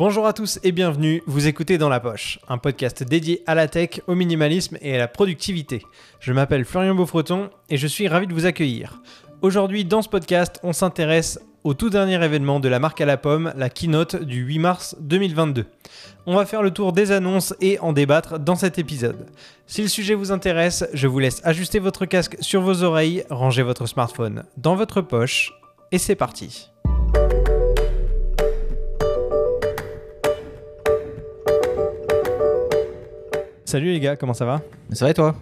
[0.00, 3.68] Bonjour à tous et bienvenue, vous écoutez Dans la Poche, un podcast dédié à la
[3.68, 5.82] tech, au minimalisme et à la productivité.
[6.20, 9.02] Je m'appelle Florian Beaufreton et je suis ravi de vous accueillir.
[9.42, 13.18] Aujourd'hui, dans ce podcast, on s'intéresse au tout dernier événement de la marque à la
[13.18, 15.66] pomme, la keynote du 8 mars 2022.
[16.24, 19.26] On va faire le tour des annonces et en débattre dans cet épisode.
[19.66, 23.62] Si le sujet vous intéresse, je vous laisse ajuster votre casque sur vos oreilles, ranger
[23.62, 25.52] votre smartphone dans votre poche
[25.92, 26.70] et c'est parti.
[33.70, 35.36] Salut les gars, comment ça va Ça va et toi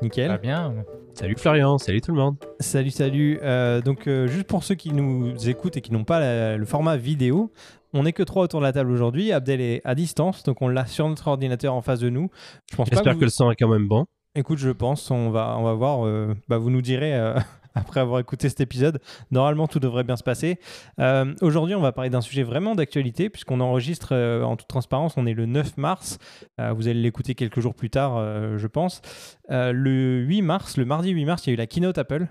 [0.00, 0.28] Nickel.
[0.28, 0.72] Très bien.
[1.12, 2.36] Salut Florian, salut tout le monde.
[2.58, 3.38] Salut, salut.
[3.42, 6.64] Euh, donc, euh, juste pour ceux qui nous écoutent et qui n'ont pas la- le
[6.64, 7.52] format vidéo,
[7.92, 9.32] on n'est que trois autour de la table aujourd'hui.
[9.32, 12.30] Abdel est à distance, donc on l'a sur notre ordinateur en face de nous.
[12.70, 14.06] Je pense pas J'espère que, que, le son est quand même bon.
[14.34, 16.06] Écoute, je pense, on va, on va voir.
[16.06, 17.34] euh, bah, vous nous direz euh,
[17.84, 19.00] après avoir écouté cet épisode.
[19.30, 20.58] Normalement, tout devrait bien se passer.
[20.98, 25.14] Euh, aujourd'hui, on va parler d'un sujet vraiment d'actualité, puisqu'on enregistre euh, en toute transparence.
[25.16, 26.18] On est le 9 mars.
[26.60, 28.14] Euh, vous allez l'écouter quelques jours plus tard,
[28.56, 29.02] je pense.
[29.48, 32.26] Le 8 mars, le mardi 8 mars, il y a eu la keynote Apple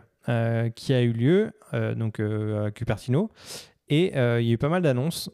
[0.75, 1.51] qui a eu lieu
[1.95, 3.29] donc à Cupertino.
[3.89, 5.29] Et il y a eu pas mal d'annonces.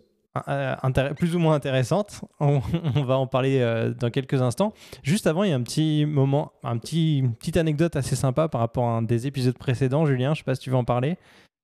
[0.48, 2.22] Euh, plus ou moins intéressantes.
[2.40, 2.62] On,
[2.96, 4.74] on va en parler euh, dans quelques instants.
[5.04, 8.48] Juste avant, il y a un petit moment, un petit, une petite anecdote assez sympa
[8.48, 10.06] par rapport à un des épisodes précédents.
[10.06, 11.18] Julien, je sais pas si tu veux en parler.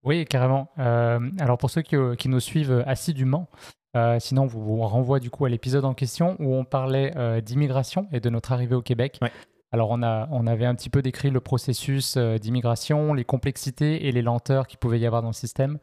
[0.03, 0.69] Oui, carrément.
[0.79, 3.47] Euh, alors pour ceux qui, qui nous suivent assidûment,
[3.95, 8.07] euh, sinon vous vous renvoie du coup à l'épisode en question où on parlait d'immigration
[8.11, 9.19] et de notre arrivée au Québec.
[9.21, 9.31] Ouais.
[9.71, 14.11] Alors on, a, on avait un petit peu décrit le processus d'immigration, les complexités et
[14.11, 15.79] les lenteurs qu'il pouvait y avoir dans le système.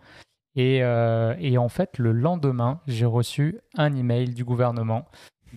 [0.54, 5.06] Et, euh, et en fait, le lendemain, j'ai reçu un email du gouvernement.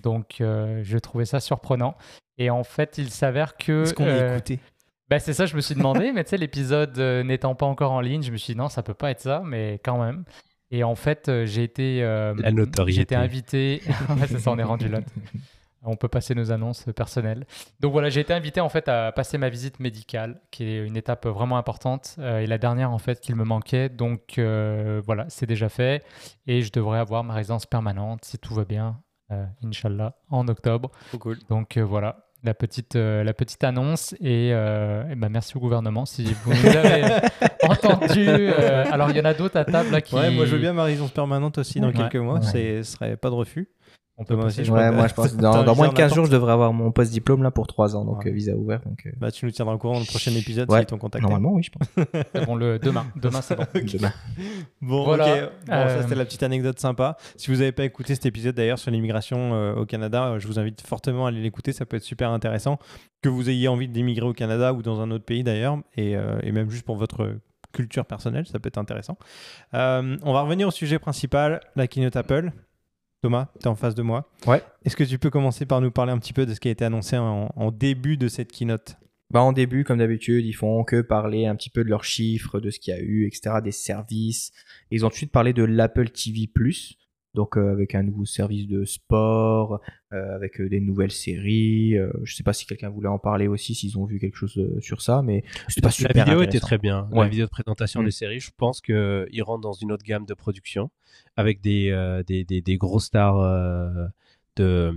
[0.01, 1.95] Donc euh, je trouvais ça surprenant.
[2.37, 3.83] Et en fait, il s'avère que...
[3.83, 4.59] Est-ce qu'on euh, a écouté?
[5.09, 7.91] Bah, c'est ça, je me suis demandé, mais tu sais, l'épisode euh, n'étant pas encore
[7.91, 10.23] en ligne, je me suis dit non, ça peut pas être ça, mais quand même.
[10.71, 12.95] Et en fait, j'ai été, euh, La notoriété.
[12.95, 13.81] j'ai été invité.
[14.27, 14.99] C'est ça, on est rendu là.
[15.85, 17.45] On peut passer nos annonces personnelles.
[17.79, 20.97] Donc voilà, j'ai été invité en fait à passer ma visite médicale, qui est une
[20.97, 23.89] étape vraiment importante euh, et la dernière en fait qu'il me manquait.
[23.89, 26.03] Donc euh, voilà, c'est déjà fait
[26.47, 28.99] et je devrais avoir ma résidence permanente si tout va bien,
[29.31, 30.91] euh, Inch'Allah, en octobre.
[31.19, 31.37] cool.
[31.49, 34.13] Donc euh, voilà, la petite, euh, la petite annonce.
[34.21, 37.03] Et, euh, ben, merci au gouvernement si vous nous avez
[37.63, 38.25] entendu.
[38.27, 40.13] euh, alors, il y en a d'autres à table là qui.
[40.15, 41.93] Ouais, moi je veux bien ma résidence permanente aussi dans Ouais.
[41.93, 42.39] quelques mois.
[42.39, 42.81] Ouais.
[42.83, 43.69] Ce serait pas de refus.
[44.17, 46.05] On peut Moi aussi, je Ouais, moi je pense que dans, dans moins de visa
[46.05, 48.29] en 15 jours, je devrais avoir mon post-diplôme là pour 3 ans, donc Ouais.
[48.29, 48.79] euh, visa ouvert.
[48.85, 50.77] Donc, euh, Bah, tu nous tiendras au courant dans le prochain épisode Ouais.
[50.79, 51.23] s'ils t'ont contacté.
[51.27, 52.05] normalement, oui, je pense.
[52.33, 53.05] C'est bon, le demain.
[53.17, 53.65] Demain, c'est bon.
[53.73, 54.13] Demain.
[54.81, 55.25] Bon, Voilà.
[55.25, 57.17] Bon, ça Euh, c'était la petite anecdote sympa.
[57.35, 60.59] Si vous n'avez pas écouté cet épisode d'ailleurs sur l'immigration euh, au Canada, je vous
[60.59, 61.73] invite fortement à aller l'écouter.
[61.73, 62.79] Ça peut être super intéressant.
[63.21, 66.37] Que vous ayez envie d'immigrer au Canada ou dans un autre pays d'ailleurs, et, euh,
[66.43, 67.35] et même juste pour votre
[67.73, 69.17] culture personnelle, ça peut être intéressant.
[69.73, 72.51] Euh, on va revenir au sujet principal, la keynote Apple.
[73.25, 74.29] Thomas, tu es en face de moi.
[74.45, 74.61] Ouais.
[74.83, 76.71] Est-ce que tu peux commencer par nous parler un petit peu de ce qui a
[76.71, 78.97] été annoncé en, en début de cette keynote?
[79.31, 82.59] Bah, en début, comme d'habitude, ils font que parler un petit peu de leurs chiffres,
[82.59, 84.51] de ce qu'il y a eu, etc., des services.
[84.91, 86.47] Ils ont ensuite parlé de l'Apple TV+,
[87.35, 89.79] donc euh, avec un nouveau service de sport,
[90.13, 91.95] euh, avec euh, des nouvelles séries.
[92.23, 95.01] Je sais pas si quelqu'un voulait en parler aussi, s'ils ont vu quelque chose sur
[95.01, 97.07] ça, mais c'était pas La vidéo était très bien.
[97.11, 97.25] Ouais.
[97.25, 98.05] La vidéo de présentation Mm.
[98.05, 100.89] des séries, je pense qu'ils rentrent dans une autre gamme de production
[101.35, 101.91] avec des,
[102.27, 104.11] des, des, des gros stars
[104.55, 104.93] de.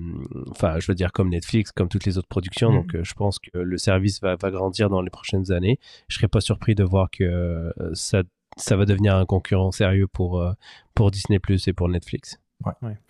[0.50, 2.70] Enfin, je veux dire, comme Netflix, comme toutes les autres productions.
[2.70, 2.75] Mm.
[2.75, 5.78] Donc, euh, je pense que le service va, va grandir dans les prochaines années.
[6.09, 8.22] Je serais pas surpris de voir que euh, ça,
[8.56, 10.53] ça va devenir un concurrent sérieux pour, euh,
[10.98, 12.38] pour Disney Plus et pour Netflix.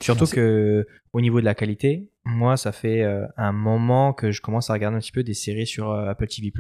[0.01, 4.31] Surtout C'est- que au niveau de la qualité, moi, ça fait euh, un moment que
[4.31, 6.53] je commence à regarder un petit peu des séries sur euh, Apple TV+.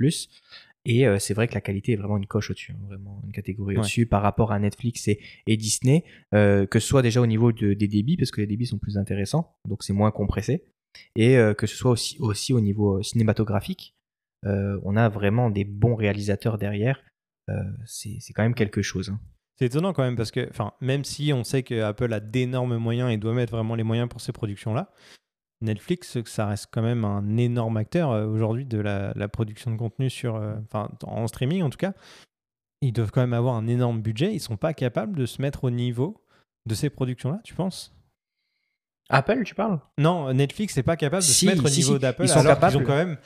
[0.85, 3.33] Et euh, c'est vrai que la qualité est vraiment une coche au-dessus, hein, vraiment une
[3.33, 3.81] catégorie Ouais.
[3.81, 6.03] au-dessus par rapport à Netflix et, et Disney,
[6.35, 8.79] euh, que ce soit déjà au niveau de- des débits, parce que les débits sont
[8.79, 10.65] plus intéressants, donc c'est moins compressé,
[11.15, 13.95] et euh, que ce soit aussi, aussi au niveau cinématographique.
[14.47, 17.03] Euh, on a vraiment des bons réalisateurs derrière.
[17.51, 17.55] Euh,
[17.85, 19.11] c'est c'est quand même quelque chose.
[19.11, 19.21] hein.
[19.59, 22.77] C'est étonnant quand même parce que, enfin, même si on sait que Apple a d'énormes
[22.77, 24.93] moyens et doit mettre vraiment les moyens pour ces productions-là,
[25.61, 29.77] Netflix, ça reste quand même un énorme acteur euh, aujourd'hui de la, la production de
[29.77, 31.95] contenu sur, euh, enfin, en streaming en tout cas.
[32.81, 34.33] Ils doivent quand même avoir un énorme budget.
[34.33, 36.25] Ils sont pas capables de se mettre au niveau
[36.67, 37.93] de ces productions-là, tu penses?
[39.11, 39.81] Apple, tu parles?
[39.97, 41.99] Non, Netflix n'est pas capable de Si, se mettre au si, niveau si.
[41.99, 42.23] d'Apple.
[42.25, 42.77] Ils sont alors capables.
[42.77, 43.17] ont quand même,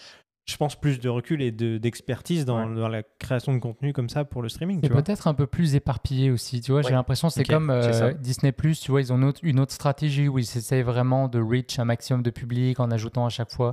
[0.44, 4.08] je pense, plus de recul et de- d'expertise dans, dans la création de contenu comme
[4.08, 4.80] ça pour le streaming.
[4.88, 6.82] Vois peut-être un peu plus éparpillé aussi, tu vois.
[6.82, 9.72] J'ai l'impression que c'est comme euh, Disney+, tu vois, ils ont une autre, une autre
[9.72, 13.52] stratégie où ils essaient vraiment de reach un maximum de public en ajoutant à chaque
[13.52, 13.72] fois.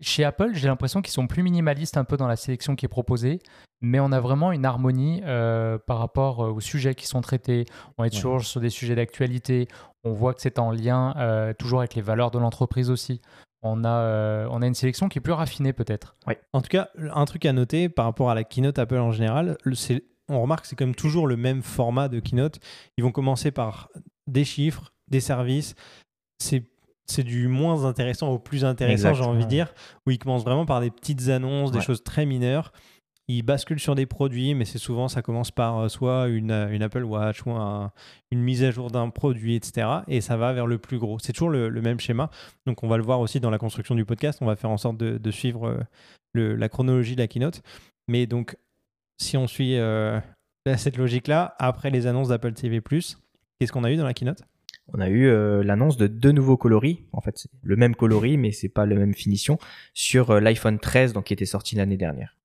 [0.00, 2.88] Chez Apple, j'ai l'impression qu'ils sont plus minimalistes un peu dans la sélection qui est
[2.88, 3.40] proposée.
[3.80, 7.64] mais on a vraiment une harmonie euh, par rapport euh, aux sujets qui sont traités.
[7.96, 9.68] On est toujours sur des sujets d'actualité.
[10.04, 13.20] On voit que c'est en lien euh, toujours avec les valeurs de l'entreprise aussi.
[13.62, 16.16] On a, euh, on a une sélection qui est plus raffinée peut-être.
[16.52, 19.56] En tout cas, un truc à noter par rapport à la keynote Apple en général,
[19.74, 22.60] c'est- on remarque que c'est quand même toujours le même format de keynote.
[22.96, 23.88] Ils vont commencer par
[24.26, 25.74] des chiffres, des services.
[26.38, 26.64] C'est
[27.10, 29.72] c'est du moins intéressant au plus intéressant, j'ai envie de dire,
[30.06, 31.82] où ils commencent vraiment par des petites annonces, des Ouais.
[31.84, 32.70] choses très mineures.
[33.30, 36.70] Ils basculent sur des produits, mais c'est souvent, ça commence par euh, soit une, euh,
[36.70, 37.92] une Apple Watch ou un-
[38.30, 39.86] une mise à jour d'un produit, etc.
[40.08, 41.18] Et ça va vers le plus gros.
[41.18, 42.30] C'est toujours le, le même schéma.
[42.66, 44.38] Donc on va le voir aussi dans la construction du podcast.
[44.40, 45.78] On va faire en sorte de, de suivre euh,
[46.32, 47.60] le- la chronologie de la keynote.
[48.08, 48.56] Mais donc,
[49.20, 50.18] si on suit euh,
[50.78, 54.42] cette logique-là, après les annonces d'Apple TV+, qu'est-ce qu'on a eu dans la keynote?
[54.94, 57.04] On a eu euh, l'annonce de deux nouveaux coloris.
[57.12, 59.58] En fait, c'est le même coloris, mais c'est pas la même finition
[59.92, 62.38] sur euh, l'iPhone 13, donc qui était sorti l'année dernière.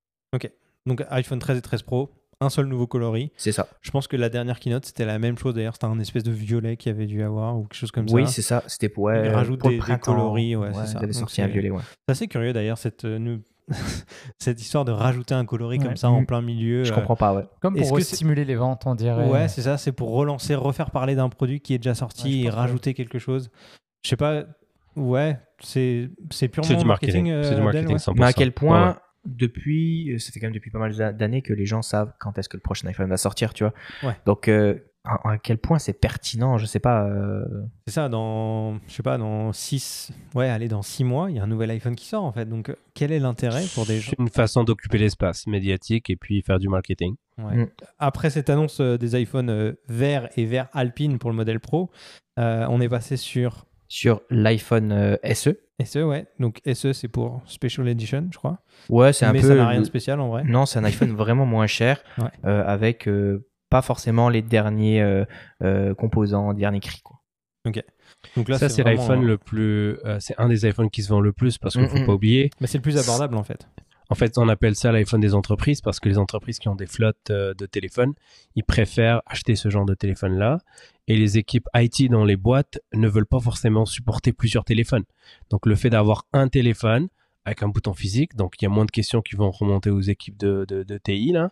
[0.86, 2.10] Donc iPhone 13 et 13 Pro,
[2.40, 3.30] un seul nouveau coloris.
[3.36, 3.66] C'est ça.
[3.80, 5.54] Je pense que la dernière keynote, c'était la même chose.
[5.54, 8.06] D'ailleurs, c'était un espèce de violet qu'il y avait dû avoir ou quelque chose comme
[8.10, 8.32] oui, ça.
[8.32, 8.62] c'est ça.
[8.66, 10.12] C'était pour, ouais, rajoutent pour des- le des printemps.
[10.14, 11.00] coloris, ouais, c'est ça.
[11.02, 11.80] Ils sorti un violet, ouais.
[12.06, 13.38] C'est assez curieux d'ailleurs, cette, euh,
[14.38, 15.84] cette histoire de rajouter un coloris Ouais.
[15.86, 16.26] comme ça en Mm.
[16.26, 16.84] plein milieu.
[16.84, 17.44] Je euh, comprends pas, ouais.
[17.62, 19.26] Comme Est-ce pour stimuler les ventes, on dirait.
[19.28, 22.44] Ouais, c'est ça, c'est pour relancer, refaire parler d'un produit qui est déjà Ouais, sorti
[22.44, 23.50] et rajouter quelque chose.
[24.04, 24.44] Je sais pas,
[24.96, 27.30] ouais, c'est c'est purement C'est du marketing.
[27.30, 27.98] euh, c'est du marketing ouais.
[27.98, 28.14] 100%.
[28.18, 28.94] Mais à quel point, Ouais, ouais.
[29.26, 32.12] Depuis, euh, ça fait quand même depuis pas mal d'a- d'années que les gens savent
[32.20, 33.74] quand est-ce que le prochain iPhone va sortir, tu vois.
[34.02, 34.16] Ouais.
[34.26, 37.06] Donc, euh, à, à quel point c'est pertinent, je sais pas.
[37.06, 37.44] euh,
[37.86, 41.38] C'est ça, dans, je sais pas, dans 6, ouais, allez, dans 6 mois, il y
[41.38, 42.46] a un nouvel iPhone qui sort en fait.
[42.48, 46.40] Donc, quel est l'intérêt pour des gens C'est une façon d'occuper l'espace médiatique et puis
[46.42, 47.16] faire du marketing.
[47.36, 47.56] Ouais.
[47.56, 47.68] Mm.
[47.98, 51.90] Après cette annonce des iPhones verts et vert alpine pour le modèle Pro,
[52.38, 55.58] euh, on est passé sur sur l'iPhone SE.
[55.84, 56.26] SE, ouais.
[56.38, 58.58] Donc SE, c'est pour Special Edition, je crois.
[58.88, 59.48] Ouais, c'est un Mais peu.
[59.48, 60.44] ça n'a rien de spécial en vrai.
[60.44, 62.28] Non, c'est un iPhone vraiment moins cher, Ouais.
[62.44, 65.24] euh, avec euh, pas forcément les derniers euh,
[65.62, 67.00] euh, composants, derniers cris.
[67.02, 67.18] Quoi.
[68.36, 69.96] Donc là, ça, c'est l'iPhone euh, le plus.
[70.04, 72.06] euh, c'est un des iPhones qui se vend le plus parce qu'il Mm, faut mm.
[72.06, 72.50] pas oublier.
[72.60, 73.66] Mais c'est le plus abordable en fait.
[74.10, 76.86] En fait, on appelle ça l'iPhone des entreprises parce que les entreprises qui ont des
[76.86, 78.14] flottes euh, de téléphones,
[78.54, 80.58] ils préfèrent acheter ce genre de téléphone-là.
[81.08, 85.04] Et les équipes IT dans les boîtes ne veulent pas forcément supporter plusieurs téléphones.
[85.50, 87.08] Donc, le fait d'avoir un téléphone
[87.44, 90.00] avec un bouton physique, donc il y a moins de questions qui vont remonter aux
[90.00, 91.50] équipes de, TI, là.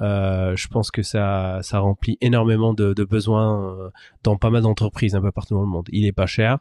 [0.00, 3.90] Euh, je pense que ça, ça remplit énormément de, de besoins euh,
[4.22, 5.88] dans pas mal d'entreprises un peu partout dans le monde.
[5.92, 6.58] Il est pas cher,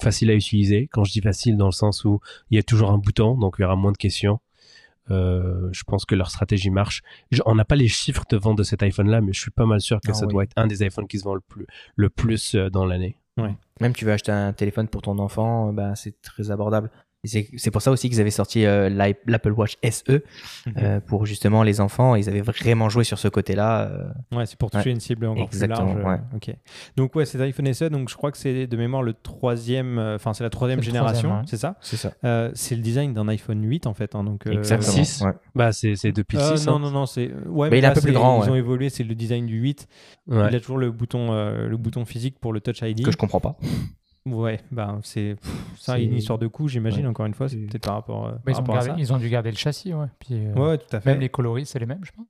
[0.00, 0.88] facile à utiliser.
[0.92, 2.20] Quand je dis facile, dans le sens où
[2.50, 4.40] il y a toujours un bouton, donc il y aura moins de questions.
[5.10, 7.02] Euh, je pense que leur stratégie marche.
[7.30, 9.66] Je- on n'a pas les chiffres de vente de cet iPhone-là, mais je suis pas
[9.66, 10.32] mal sûr que Ah ça oui.
[10.32, 13.16] doit être un des iPhones qui se vend le plus, le plus euh, dans l'année.
[13.80, 16.90] Même tu veux acheter un téléphone pour ton enfant, euh, bah, c'est très abordable.
[17.26, 18.88] C'est pour ça aussi qu'ils avaient sorti euh,
[19.26, 20.22] l'Apple Watch SE
[20.76, 22.14] euh, pour justement les enfants.
[22.14, 23.82] Ils avaient vraiment joué sur ce côté-là.
[23.82, 24.36] euh.
[24.36, 26.20] Ouais, c'est pour toucher une cible encore Exactement, plus large.
[26.32, 26.36] ouais.
[26.36, 26.56] Ok.
[26.96, 27.84] Donc ouais, c'est iPhone SE.
[27.88, 31.42] Donc je crois que c'est de mémoire le troisième, euh, enfin c'est la troisième génération,
[31.46, 31.76] c'est ça?
[31.80, 32.12] C'est ça.
[32.24, 34.14] Euh, c'est le design d'un iPhone 8 en fait.
[34.14, 34.92] hein, donc euh, Exactement.
[35.04, 35.22] six?
[35.22, 35.32] ouais.
[35.54, 36.66] Bah, c'est depuis le euh, 6.
[36.66, 36.78] non, hein.
[36.80, 37.30] non, non, c'est.
[37.46, 38.50] Ouais, Mais il est un peu plus grand, Ils ouais.
[38.52, 39.88] ont évolué, c'est le design du 8.
[40.28, 40.48] Ouais.
[40.50, 43.04] Il a toujours le bouton, euh, le bouton physique pour le Touch ID.
[43.04, 43.56] Que je comprends pas.
[44.26, 45.36] Ouais, ben c'est
[45.78, 47.02] ça, une histoire de coût, j'imagine.
[47.04, 47.10] Ouais.
[47.10, 49.00] Encore une fois, c'est peut-être par rapport, euh, ils, par ont rapport gardé- à ça.
[49.00, 50.06] ils ont dû garder le châssis, ouais.
[50.18, 51.10] Puis, euh, Ouais, ouais, tout à fait.
[51.12, 52.26] Même les coloris, c'est les mêmes, je pense.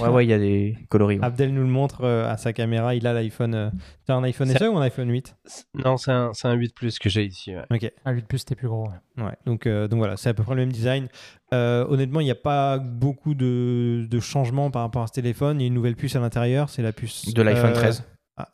[0.00, 1.18] Ouais, ouais, il y a des coloris.
[1.18, 1.24] ouais.
[1.24, 2.94] Abdel nous le montre euh, à sa caméra.
[2.94, 3.52] Il a l'iPhone.
[3.54, 3.70] euh,
[4.06, 5.34] T'as un iPhone SE ou un iPhone 8
[5.74, 7.52] Non, c'est un, c'est un 8 Plus que j'ai ici.
[7.56, 7.92] ouais.
[8.04, 8.84] Un 8 Plus, c'était plus gros.
[9.16, 9.24] ouais.
[9.24, 11.08] Ouais, donc, euh, donc voilà, c'est à peu près le même design.
[11.52, 15.58] Euh, honnêtement, il n'y a pas beaucoup de, de changements par rapport à ce téléphone.
[15.58, 18.04] Il y a une nouvelle puce à l'intérieur, c'est la puce De l'iPhone euh, 13.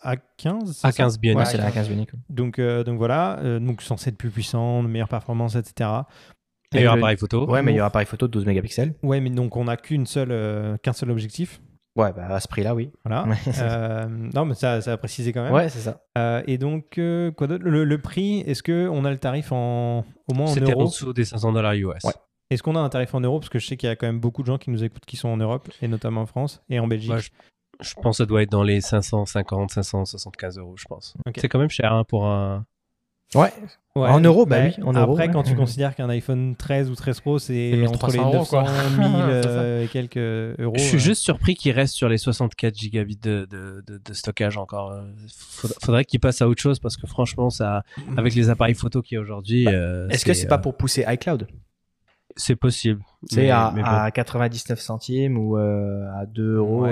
[0.05, 1.39] A15 c'est A15 ça Bionic.
[1.39, 2.11] Ouais, Ouais, c'est la 15 Bionic.
[2.31, 5.91] donc, euh, donc voilà, euh, donc censé être plus puissant, de meilleure performance, etc.
[6.73, 7.49] Meilleur le- appareil photo.
[7.49, 8.95] Ouais, meilleur appareil photo de 12 mégapixels.
[9.03, 11.61] Ouais, mais donc on n'a qu'une seule, euh, qu'un seul objectif.
[11.97, 12.91] Ouais, bah à ce prix-là, oui.
[13.05, 13.25] Voilà.
[13.61, 15.53] Euh, non, mais ça, ça a précisé quand même.
[15.53, 16.03] Ouais, c'est ça.
[16.19, 17.63] Euh, et donc, euh, quoi d'autre?
[17.65, 21.13] Le, le prix, est-ce qu'on a le tarif en, au moins en C'était en dessous
[21.13, 22.03] des 500 dollars US.
[22.03, 22.13] Ouais.
[22.51, 23.39] Est-ce qu'on a un tarif en euros?
[23.39, 25.05] Parce que je sais qu'il y a quand même beaucoup de gens qui nous écoutent
[25.07, 27.13] qui sont en Europe, et notamment en France et en Belgique.
[27.13, 27.31] Ouais, je,
[27.81, 31.15] je pense que ça doit être dans les 550, 575 euros, je pense.
[31.37, 32.65] C'est quand même cher hein, pour un.
[33.35, 33.53] Ouais.
[33.97, 34.75] Ouais, En euros, bah ouais.
[34.79, 35.33] oui, en euros, Après, ouais.
[35.33, 38.49] quand tu considères qu'un iPhone 13 ou 13 Pro, c'est entre les 1300 euros, 900
[38.51, 38.63] quoi.
[38.63, 39.49] 1000 C'est ça.
[39.49, 40.75] euh, et quelques euros.
[40.77, 41.01] je suis euh.
[41.01, 44.93] juste surpris qu'il reste sur les 64 gigabits de, de, de- de stockage encore.
[44.93, 45.03] Euh,
[45.37, 47.83] Faudrait, faudrait qu'il passe à autre chose parce que franchement, ça,
[48.17, 49.67] avec les appareils photo qu'il y a aujourd'hui.
[49.67, 51.49] euh, Est-ce que c'est euh, pas pour pousser iCloud?
[52.37, 53.01] C'est possible.
[53.31, 53.83] C'est à, bon.
[53.85, 56.87] à 99 centimes ou euh, à 2 euros.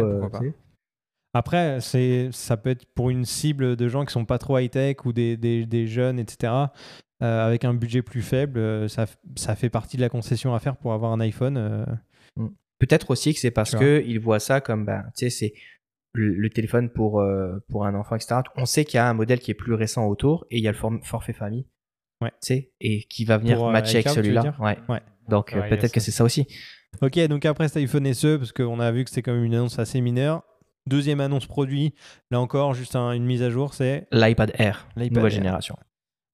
[1.35, 4.97] Après, c'est, ça peut être pour une cible de gens qui sont pas trop high-tech
[5.07, 6.53] ou des, des, des jeunes, etc.
[7.23, 10.59] euh, avec un budget plus faible, euh, ça, ça fait partie de la concession à
[10.61, 11.57] faire pour avoir un iPhone.
[11.57, 11.85] euh.
[12.37, 12.49] Mm.
[12.79, 15.55] peut-être aussi que c'est parce Tu que ils voient ça comme, ben, tu sais, c'est
[16.15, 18.41] le, le téléphone pour, euh, pour un enfant, etc.
[18.57, 20.69] On sait qu'il y a un modèle qui est plus récent autour et il y
[20.69, 21.67] a le form- forfait famille.
[22.21, 22.31] Ouais.
[22.43, 24.43] Tu sais, et qui va venir Pour, euh, matcher avec celui-là.
[24.43, 24.57] dire?
[24.61, 24.77] Ouais.
[24.89, 25.01] Ouais.
[25.29, 26.47] Donc, euh, Ouais, il y a peut-être que c'est ça aussi.
[27.01, 29.55] Ok, donc après cet iPhone SE, parce qu'on a vu que c'était quand même une
[29.55, 30.43] annonce assez mineure.
[30.87, 31.95] Deuxième annonce produit,
[32.31, 34.07] là encore, juste un- une mise à jour, c'est.
[34.13, 35.37] L'iPad Air, L'iPad nouvelle Air.
[35.39, 35.77] génération.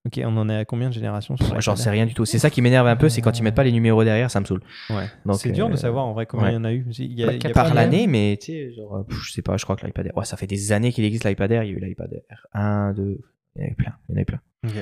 [0.06, 2.24] Ok, on en est à combien de générations sur j'en sais rien du tout.
[2.24, 4.40] C'est ça qui m'énerve un peu, c'est quand ils mettent pas les numéros derrière, ça
[4.40, 4.62] me saoule.
[4.88, 5.04] Ouais.
[5.34, 6.52] C'est dur de euh, savoir en vrai combien ouais.
[6.52, 6.86] il y en a eu.
[6.98, 9.18] Il y a, Bah, il y a par l'année, mais tu sais, genre, euh, pff,
[9.26, 11.24] je sais pas, je crois que l'iPad Air, ouais, ça fait des années qu'il existe
[11.24, 13.20] l'iPad Air, il y a eu l'iPad Air 1, 2,
[13.56, 14.40] il y en avait plein, il y en plein.
[14.64, 14.72] Ok.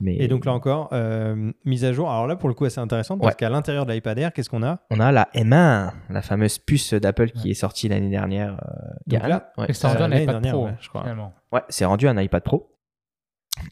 [0.00, 2.10] Mais Et donc là encore, euh, mise à jour.
[2.10, 3.36] Alors là, pour le coup, c'est intéressant parce Ouais.
[3.36, 4.78] qu'à l'intérieur de l'iPad Air, qu'est-ce qu'on a?
[4.90, 8.54] On a la M1, la fameuse puce d'Apple qui est sortie l'année dernière.
[8.54, 9.62] euh, il y a Donc là, an.
[9.62, 9.72] Ouais.
[9.74, 11.02] C'est rendu Euh, un l'année iPad dernière, Pro, ouais, je crois.
[11.02, 11.32] finalement.
[11.52, 12.70] Ouais, c'est rendu un iPad Pro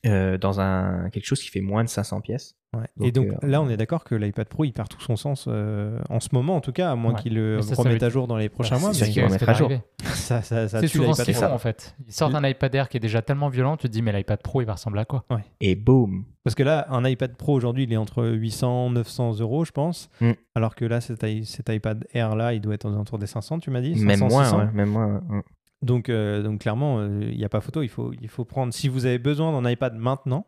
[0.06, 2.56] euh, dans un quelque chose qui fait moins de 500 pièces.
[2.76, 2.84] Ouais.
[3.00, 5.46] Et Donc, euh, là, on est d'accord que l'iPad Pro, il perd tout son sens
[5.48, 7.22] euh, en ce moment, en tout cas, à moins Ouais.
[7.22, 8.92] qu'il le ça, remette à jour dans les prochains Ouais, mois.
[8.92, 9.70] c'est sûr qu'il va mettre à jour.
[10.04, 11.96] ça, ça, ça C'est souvent ce qu'ils font en fait.
[12.06, 14.42] Ils sortent un iPad Air qui est déjà tellement violent, tu te dis mais l'iPad
[14.42, 15.24] Pro il va ressembler à quoi?
[15.60, 16.24] Et boum.
[16.44, 20.10] Parce que là, un iPad Pro aujourd'hui, il est entre 800 900 euros, je pense.
[20.20, 20.32] Mm.
[20.54, 21.22] Alors que là, cet,
[21.68, 23.94] iPad Air là, il doit être aux alentours des 500, tu m'as dit?
[23.96, 24.58] Même 500, moins, 600.
[24.58, 25.22] ouais, même moins.
[25.30, 25.40] ouais.
[25.82, 27.82] Donc, euh, donc clairement, euh, il n'y a pas photo.
[27.82, 28.72] Il faut, il faut prendre.
[28.72, 30.46] Si vous avez besoin d'un iPad maintenant,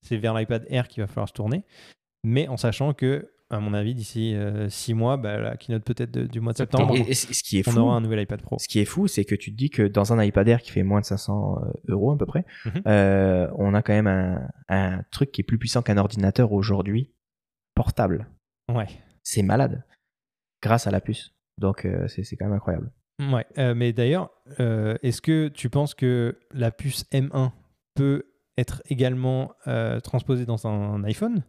[0.00, 1.64] c'est vers l'iPad Air qu'il va falloir se tourner.
[2.24, 4.34] Mais en sachant que, à mon avis, d'ici
[4.68, 7.58] 6 mois, bah, la keynote peut-être du mois de septembre, Et, et ce ce qui
[7.58, 8.58] est on fou, aura un nouvel iPad Pro.
[8.58, 10.70] ce qui est fou, c'est que tu te dis que dans un iPad Air qui
[10.72, 12.82] fait moins de 500 euros à peu près, Mhm.
[12.86, 17.12] euh, on a quand même un, un truc qui est plus puissant qu'un ordinateur aujourd'hui,
[17.74, 18.28] portable.
[18.72, 18.86] Ouais.
[19.22, 19.84] C'est malade,
[20.62, 21.34] grâce à la puce.
[21.58, 22.90] Donc euh, c'est quand même incroyable.
[23.20, 23.46] Ouais.
[23.58, 27.50] Euh, mais d'ailleurs, euh, est-ce que tu penses que la puce M1
[27.94, 28.24] peut
[28.58, 31.42] être également euh, transposée dans un iPhone?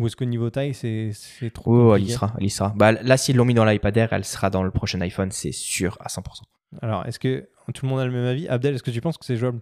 [0.00, 1.12] Ou est-ce qu'au niveau taille, c'est
[1.52, 2.72] trop Oh, elle y sera, elle y sera.
[2.76, 5.52] Bah, là, s'ils l'ont mis dans l'iPad Air, elle sera dans le prochain iPhone, c'est
[5.52, 6.42] sûr à 100%.
[6.82, 8.48] Alors, est-ce que tout le monde a le même avis?
[8.48, 9.60] Abdel, est-ce que tu penses que c'est jouable?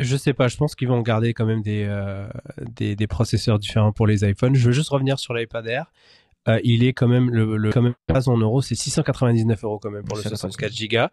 [0.00, 2.26] Je sais pas, je pense qu'ils vont garder quand même des, euh,
[2.58, 4.54] des, des processeurs différents pour les iPhones.
[4.54, 5.92] Je veux juste revenir sur l'iPad Air.
[6.46, 9.78] Euh, il est quand même le, le quand même pas en euros, c'est 699 euros
[9.78, 11.06] quand même pour le 64 Go.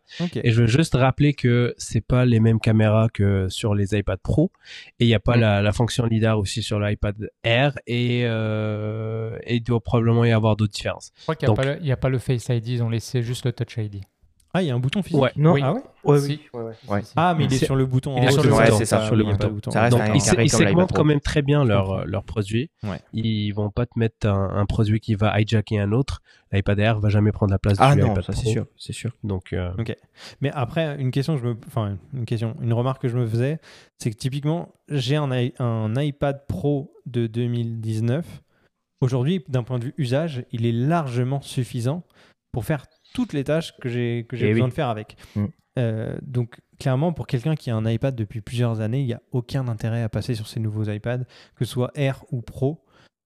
[0.44, 4.20] Et je veux juste rappeler que c'est pas les mêmes caméras que sur les iPad
[4.22, 4.52] Pro
[5.00, 5.42] et il n'y a pas Mm.
[5.42, 10.32] la, la fonction lidar aussi sur l'iPad Air et euh, et il doit probablement y
[10.32, 11.12] avoir d'autres différences.
[11.18, 13.54] Je crois qu'il n'y Donc- a pas le Face ID, ils ont laissé juste le
[13.54, 14.02] Touch ID.
[14.54, 15.32] Ah, il y a un bouton physique Ouais.
[15.38, 15.62] Non, Oui.
[15.64, 16.28] Ah ouais Ouais, Si.
[16.28, 16.42] oui.
[16.54, 16.74] Ouais, ouais.
[16.90, 17.02] Ouais.
[17.16, 18.16] Ah, mais il est sur le bouton.
[18.18, 19.48] il est en sur haut, le bouton, c'est ça, il sur y le a pas
[19.48, 19.72] bouton.
[19.72, 20.98] Ça reste Donc un ils, carré ils comme l'iPad segmentent Pro.
[20.98, 22.70] quand même très bien leurs produits.
[22.84, 23.00] Ouais.
[23.14, 26.22] Ils vont pas te mettre un, un produit qui va hijacker un autre.
[26.52, 28.52] L'iPad Air va jamais prendre la place Ah du non, iPad ça c'est Pro.
[28.52, 29.12] sûr, c'est sûr.
[29.24, 29.72] Donc euh,
[30.42, 33.26] Mais après, une question, que je me, enfin une question, une remarque que je me
[33.28, 33.60] faisais,
[34.00, 38.26] c'est que typiquement, j'ai un, i- un iPad Pro de 2019.
[39.02, 42.04] Aujourd'hui, d'un point de vue usage, il est largement suffisant
[42.52, 44.70] pour faire toutes les tâches que j'ai que j'ai Eh besoin oui.
[44.72, 45.16] de faire avec.
[45.36, 45.46] Mm.
[45.80, 49.22] Euh, donc clairement, pour quelqu'un qui a un iPad depuis plusieurs années, il n'y a
[49.32, 51.24] aucun intérêt à passer sur ces nouveaux iPads,
[51.56, 52.84] que ce soit Air ou Pro.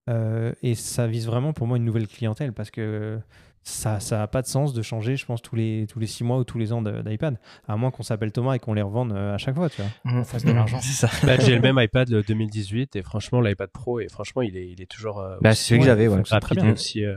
[0.09, 3.19] Euh, et ça vise vraiment pour moi une nouvelle clientèle parce que
[3.63, 6.23] ça ça a pas de sens de changer, je pense, tous les, tous les six
[6.23, 7.39] mois ou tous les ans d'iPad.
[7.67, 9.89] À moins qu'on s'appelle Thomas et qu'on les revende euh, à chaque fois, tu vois.
[10.05, 10.77] On fasse de l'argent.
[10.83, 11.09] C'est ça.
[11.25, 14.69] bah, j'ai le même iPad de 2018 et franchement l'iPad Pro et franchement il est,
[14.69, 16.21] il est toujours euh, Bah, c'est celui que j'avais, ouais.
[16.21, 16.73] très bien.
[16.73, 17.03] aussi.
[17.03, 17.15] euh.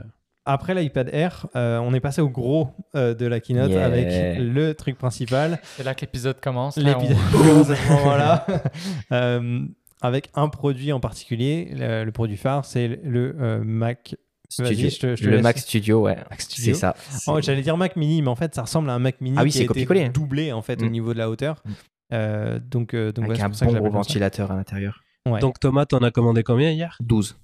[0.51, 3.85] Après l'iPad Air, euh, on est passé au gros euh, de la keynote Yeah.
[3.85, 4.07] avec
[4.39, 5.59] le truc principal.
[5.77, 6.75] C'est là que l'épisode commence.
[6.77, 8.45] L'épisode on- commence à ce moment-là.
[9.11, 9.61] Euh,
[10.01, 14.15] avec un produit en particulier, le, le produit phare, c'est le euh, Mac.
[14.51, 14.89] Studio.
[14.89, 15.43] je te- je te le laisse.
[15.43, 16.17] Mac Studio, ouais.
[16.39, 16.95] C'est ça.
[17.27, 19.43] Oh, J'allais dire Mac Mini, mais en fait, ça ressemble à un Mac Mini Ah
[19.43, 20.09] oui, qui c'est a été hein.
[20.11, 20.89] doublé en fait au Mm.
[20.89, 21.61] niveau de la hauteur.
[21.65, 21.71] Mm.
[22.13, 23.97] Euh, donc, donc ouais, Avec c'est un pour ça que bon gros ça.
[23.97, 25.01] ventilateur à l'intérieur.
[25.27, 25.39] Ouais.
[25.39, 26.97] Donc Thomas, t'en as commandé combien hier?
[27.01, 27.37] 12.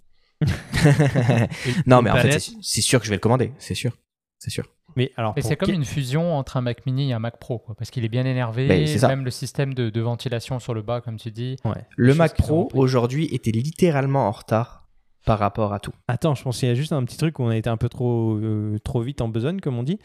[1.86, 3.52] Non, mais en fait, c'est sûr que je vais le commander.
[3.58, 3.92] C'est sûr.
[4.40, 4.66] C'est sûr.
[4.96, 7.76] Mais alors, c'est comme une fusion entre un Mac mini et un Mac Pro, quoi,
[7.76, 8.68] parce qu'il est bien énervé.
[8.68, 11.58] Ben, même le système de, de ventilation sur le bas, comme tu dis.
[11.98, 14.86] Le Mac Pro, aujourd'hui, était littéralement en retard
[15.26, 15.92] par rapport à tout.
[16.08, 17.78] Attends, je pense qu'il y a juste un petit truc où on a été un
[17.78, 20.00] peu trop, euh, trop vite en besogne, comme on dit.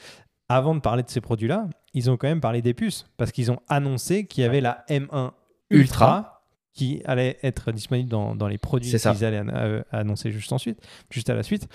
[0.49, 3.53] Avant de parler de ces produits-là, ils ont quand même parlé des puces parce qu'ils
[3.53, 5.33] ont annoncé qu'il y avait la M1
[5.71, 6.40] Ultra, Ultra.
[6.81, 10.79] Qui allait être disponible dans, dans les produits qu'ils allaient an- euh, annoncer juste ensuite,
[11.11, 11.69] juste à la suite.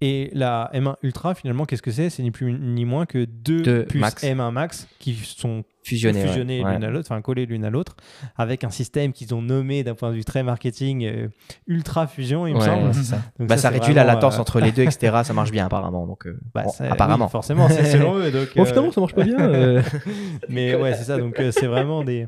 [0.00, 2.10] Et la M1 Ultra, finalement, qu'est-ce que c'est?
[2.10, 4.22] C'est ni plus ni moins que deux, Deux puces Max.
[4.22, 6.72] M1 Max qui sont fusionnées Ouais.
[6.74, 7.96] l'une à l'autre, enfin collées l'une à l'autre,
[8.36, 11.28] avec un système qu'ils ont nommé d'un point de vue très marketing euh,
[11.68, 12.92] Ultra Fusion, il me semble.
[12.92, 13.22] ça.
[13.38, 15.20] Donc Bah, ça, réduit la latence euh, entre les deux, etc.
[15.24, 16.06] Ça marche bien, apparemment.
[16.06, 17.26] Donc, euh, bah, bon, ça- apparemment.
[17.26, 18.30] oui, forcément, c'est selon eux.
[18.30, 19.38] Donc, Bon, finalement, ça marche pas bien.
[19.40, 19.82] euh.
[20.50, 21.16] mais ouais, c'est ça.
[21.18, 22.26] Donc, euh, c'est vraiment des.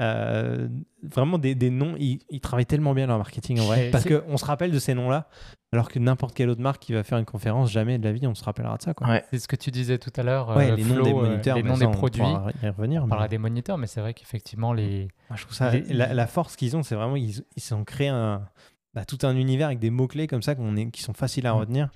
[0.00, 0.68] Euh,
[1.02, 3.90] vraiment des, des noms, ils, ils travaillent tellement bien leur marketing en vrai.
[3.90, 5.28] Parce qu'on se rappelle de ces noms-là
[5.72, 8.26] Alors que n'importe quelle autre marque qui va faire une conférence, jamais de la vie,
[8.26, 8.94] on se rappellera de ça.
[8.94, 9.08] Quoi.
[9.08, 9.24] Ouais.
[9.30, 10.56] C'est ce que tu disais tout à l'heure.
[10.56, 12.22] Ouais, euh, les noms des euh, moniteurs, les noms des on produits.
[12.22, 13.02] pourra y revenir.
[13.02, 15.08] On mais- parlera des moniteurs, mais c'est vrai qu'effectivement, les.
[15.30, 15.70] Moi, je trouve ça.
[15.72, 18.42] Les- La, la force qu'ils ont, c'est vraiment ils, ils ont créé un,
[18.94, 21.54] bah, tout un univers avec des mots-clés comme ça qu'on est, qui sont faciles à
[21.54, 21.58] Mm.
[21.58, 21.90] retenir.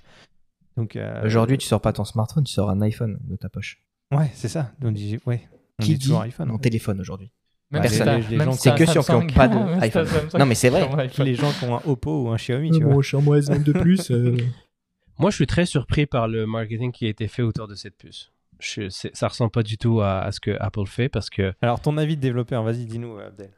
[0.75, 3.81] Donc, euh, Aujourd'hui, tu sors pas ton smartphone, tu sors un iPhone de ta poche.
[4.11, 4.71] Ouais, c'est ça.
[4.83, 5.41] On dit, ouais,
[5.79, 6.47] on Qui dit dit toujours iPhone.
[6.49, 6.63] mon en fait.
[6.63, 7.31] téléphone aujourd'hui?
[8.45, 10.05] Gens- si C'est que ceux qui ont Samsung, pas de même si t'as iPhone.
[10.07, 11.09] Samsung, Non, mais c'est vrai.
[11.09, 11.23] sur.
[11.23, 13.01] Les gens qui ont un Oppo ou un Xiaomi, tu vois.
[13.01, 14.11] Xiaomi S9 de plus.
[15.19, 17.95] Moi, je suis très surpris par le marketing qui a été fait autour de cette
[17.97, 18.31] puce.
[18.59, 21.79] Je, ça ressemble pas du tout à, à ce que Apple fait parce que, Alors,
[21.81, 23.51] ton avis de développeur, vas-y, dis-nous, Abdel.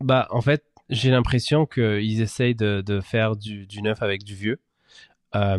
[0.00, 4.34] bah, en fait, j'ai l'impression qu'ils essayent de, de faire du, du neuf avec du
[4.34, 4.58] vieux.
[5.34, 5.58] Euh,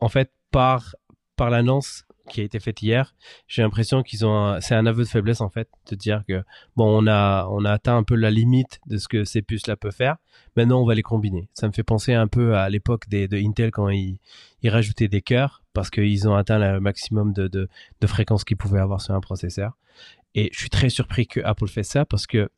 [0.00, 0.94] en fait, par,
[1.36, 3.14] par l'annonce qui a été faite hier,
[3.46, 6.42] j'ai l'impression qu'ils ont, c'est un aveu de faiblesse en fait, de dire que
[6.76, 9.76] bon, on a, on a atteint un peu la limite de ce que ces puces-là
[9.76, 10.16] peuvent faire.
[10.56, 11.48] Maintenant, on va les combiner.
[11.54, 14.18] Ça me fait penser un peu à l'époque de Intel quand ils,
[14.62, 17.68] ils rajoutaient des cœurs parce qu'ils ont atteint le maximum de, de,
[18.00, 19.76] de fréquences qu'ils pouvaient avoir sur un processeur.
[20.34, 22.50] Et je suis très surpris que Apple fait ça parce que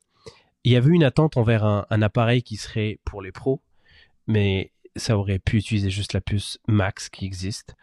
[0.63, 3.61] il y avait une attente envers un appareil qui serait pour les pros,
[4.25, 7.75] mais ça aurait pu utiliser juste la puce Max qui existe.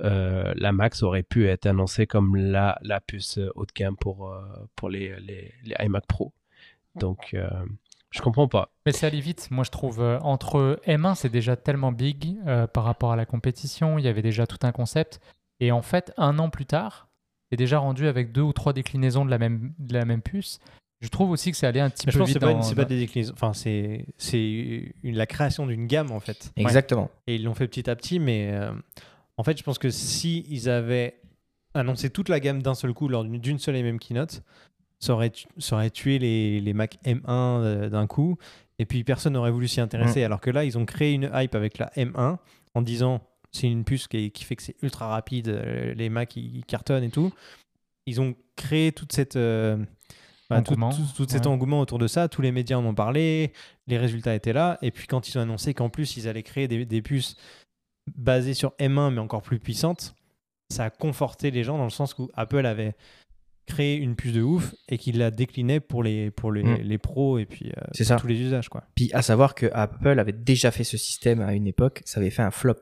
[0.00, 4.28] Euh, la Max aurait pu être annoncée comme la, la puce haut de gamme pour,
[4.32, 4.40] euh,
[4.74, 6.32] pour les, les, les iMac Pro.
[6.96, 7.48] Donc, euh,
[8.10, 8.70] je comprends pas.
[8.86, 10.00] Mais c'est allé vite, moi je trouve.
[10.00, 14.08] euh, entre M1, c'est déjà tellement big euh, par rapport à la compétition, il y
[14.08, 15.20] avait déjà tout un concept.
[15.60, 17.08] Et en fait, un an plus tard,
[17.50, 20.58] c'est déjà rendu avec deux ou trois déclinaisons de la même, de la même puce.
[21.00, 22.62] Je trouve aussi que c'est allé un petit Mais je peu pense que vite.
[22.64, 23.34] c'est pas, des déclinaisons.
[23.34, 26.50] Enfin, c'est c'est une- la création d'une gamme, en fait.
[26.56, 27.10] Exactement.
[27.26, 28.72] Et ils l'ont fait petit à petit, mais euh,
[29.36, 31.20] en fait, je pense que si ils avaient
[31.74, 34.42] annoncé toute la gamme d'un seul coup lors d'une seule et même keynote,
[35.00, 38.38] ça aurait, tu- ça aurait tué les, les Mac M1 euh, d'un coup,
[38.78, 40.20] et puis personne n'aurait voulu s'y intéresser.
[40.24, 42.38] Alors que là, ils ont créé une hype avec la M1
[42.74, 43.20] en disant
[43.52, 47.10] c'est une puce qui, fait que c'est ultra rapide, euh, les Mac ils, cartonnent et
[47.10, 47.32] tout.
[48.06, 49.76] Ils ont créé toute cette euh,
[50.50, 50.56] bah,
[51.16, 52.28] tout, cet engouement autour de ça.
[52.28, 53.52] Tous les médias en ont parlé,
[53.86, 54.78] les résultats étaient là.
[54.82, 57.36] Et puis quand ils ont annoncé qu'en plus ils allaient créer des, des puces
[58.16, 60.14] basées sur M1 mais encore plus puissantes,
[60.70, 62.94] ça a conforté les gens dans le sens où Apple avait
[63.66, 66.76] créé une puce de ouf et qu'il la déclinait pour les, pour les, Mm.
[66.82, 68.16] les pros et puis euh, pour ça.
[68.16, 68.68] tous les usages.
[68.68, 68.84] Quoi.
[68.94, 72.30] Puis à savoir que Apple avait déjà fait ce système à une époque, ça avait
[72.30, 72.76] fait un flop.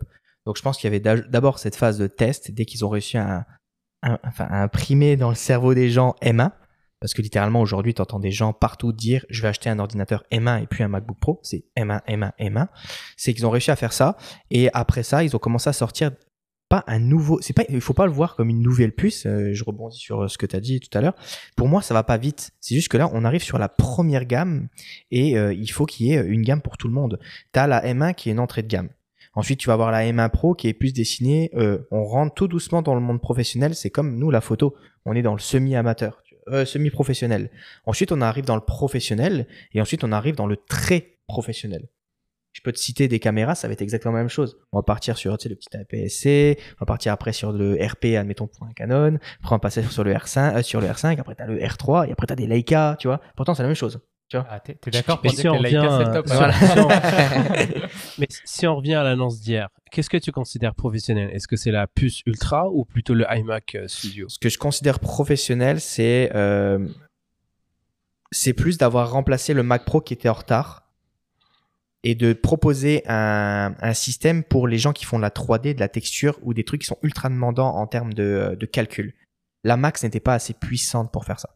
[0.45, 3.17] Donc je pense qu'il y avait d'abord cette phase de test dès qu'ils ont réussi
[3.17, 3.47] à,
[4.03, 6.51] à- à imprimer dans le cerveau des gens M1.
[7.03, 10.23] Parce que littéralement aujourd'hui, tu entends des gens partout dire je vais acheter un ordinateur
[10.31, 11.41] M1 et puis un MacBook Pro.
[11.43, 12.69] C'est M1, M1, M1.
[13.17, 14.17] C'est qu'ils ont réussi à faire ça.
[14.53, 16.13] Et après ça, ils ont commencé à sortir
[16.69, 17.41] pas un nouveau.
[17.43, 17.65] C'est pas.
[17.69, 19.27] Il faut pas le voir comme une nouvelle puce.
[19.27, 21.17] euh, je rebondis sur euh, ce que tu as dit tout à l'heure.
[21.57, 22.53] Pour moi, ça va pas vite.
[22.61, 24.69] C'est juste que là, on arrive sur la première gamme
[25.11, 27.19] et euh, il faut qu'il y ait une gamme pour tout le monde.
[27.53, 28.91] Tu as la M1 qui est une entrée de gamme.
[29.35, 31.51] Ensuite, tu vas avoir la M1 Pro qui est plus dessinée.
[31.91, 33.75] on rentre tout doucement dans le monde professionnel.
[33.75, 34.77] C'est comme nous, la photo.
[35.05, 37.51] On est dans le semi-amateur, euh, semi-professionnel.
[37.85, 41.89] Ensuite, on arrive dans le professionnel et ensuite, on arrive dans le très professionnel.
[42.53, 44.59] Je peux te citer des caméras, ça va être exactement la même chose.
[44.73, 47.79] On va partir sur tu sais, le petit APS-C, on va partir après sur le
[47.83, 50.89] RP, admettons pour un Canon, après on va passer sur le R5, euh, sur le
[50.89, 53.23] R5, après tu as le R3, et après tu as des Leica, tu vois.
[53.37, 54.01] Pourtant, c'est la même chose.
[54.35, 57.89] Ah, t'es t'es d'accord pour si dire que revient, c'est top euh, hein.
[58.19, 61.31] Mais si on revient à l'annonce d'hier, qu'est-ce que tu considères professionnel?
[61.33, 64.29] Est-ce que c'est la puce Ultra ou plutôt le iMac euh, Studio?
[64.29, 66.87] Ce que je considère professionnel, c'est euh,
[68.31, 70.89] c'est plus d'avoir remplacé le Mac Pro qui était en retard
[72.05, 75.81] et de proposer un, un système pour les gens qui font de la 3D, de
[75.81, 79.15] la texture ou des trucs qui sont ultra demandants en termes de, de calcul.
[79.65, 81.51] La Max n'était pas assez puissante pour faire ça.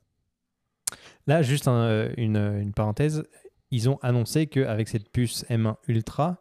[1.27, 3.25] Là, juste un, euh, une, une parenthèse,
[3.71, 6.39] ils ont annoncé qu'avec cette puce M1 Ultra,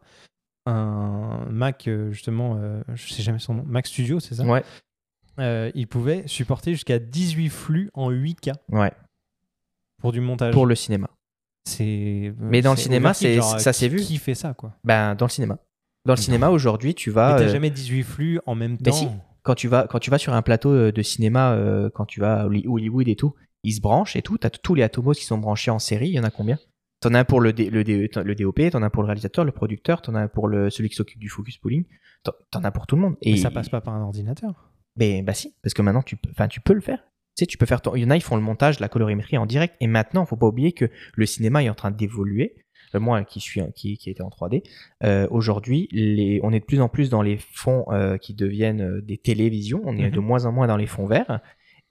[0.66, 4.62] un Mac, euh, justement, euh, je sais jamais son nom, Mac Studio, c'est ça Ouais,
[5.38, 8.92] Euh, Il pouvait supporter jusqu'à 18 flux en 8K ouais,
[10.00, 10.52] pour du montage.
[10.54, 11.10] pour le cinéma.
[11.68, 13.98] C'est, Mais dans le cinéma, c'est- ça s'est vu.
[14.00, 15.58] Qui fait ça, quoi Ben, dans le cinéma.
[16.04, 17.32] Dans le cinéma, aujourd'hui, tu vas.
[17.34, 18.96] Mais t'as euh, jamais 18 flux en même mais temps.
[18.96, 19.08] si.
[19.42, 22.20] quand tu vas quand tu vas sur un plateau euh, de cinéma euh, quand tu
[22.20, 23.34] vas à Holly- Hollywood et tout
[23.66, 24.38] ils se branchent et tout.
[24.38, 26.08] T'as tous les Atomos qui sont branchés en série.
[26.08, 26.58] Il y en a combien?
[27.00, 29.06] T'en as un pour le, D- le, D- le DOP t'en as un pour le
[29.08, 31.84] réalisateur le producteur t'en as un pour le celui qui s'occupe du focus pooling.
[32.50, 33.16] T'en as pour tout le monde.
[33.22, 34.70] Et Mais ça passe pas par un ordinateur.
[34.96, 36.98] mais bah si parce que maintenant tu peux tu peux le faire.
[37.36, 37.94] Tu sais tu peux faire ton...
[37.96, 39.74] il y en a ils font le montage la colorimétrie en direct.
[39.80, 42.54] Et maintenant faut pas oublier que le cinéma est en train d'évoluer.
[42.94, 44.62] Euh, moi qui suis qui, qui était en 3D
[45.04, 49.00] euh, aujourd'hui les on est de plus en plus dans les fonds euh, qui deviennent
[49.02, 49.82] des télévisions.
[49.84, 50.12] On est Mhm.
[50.12, 51.40] de moins en moins dans les fonds verts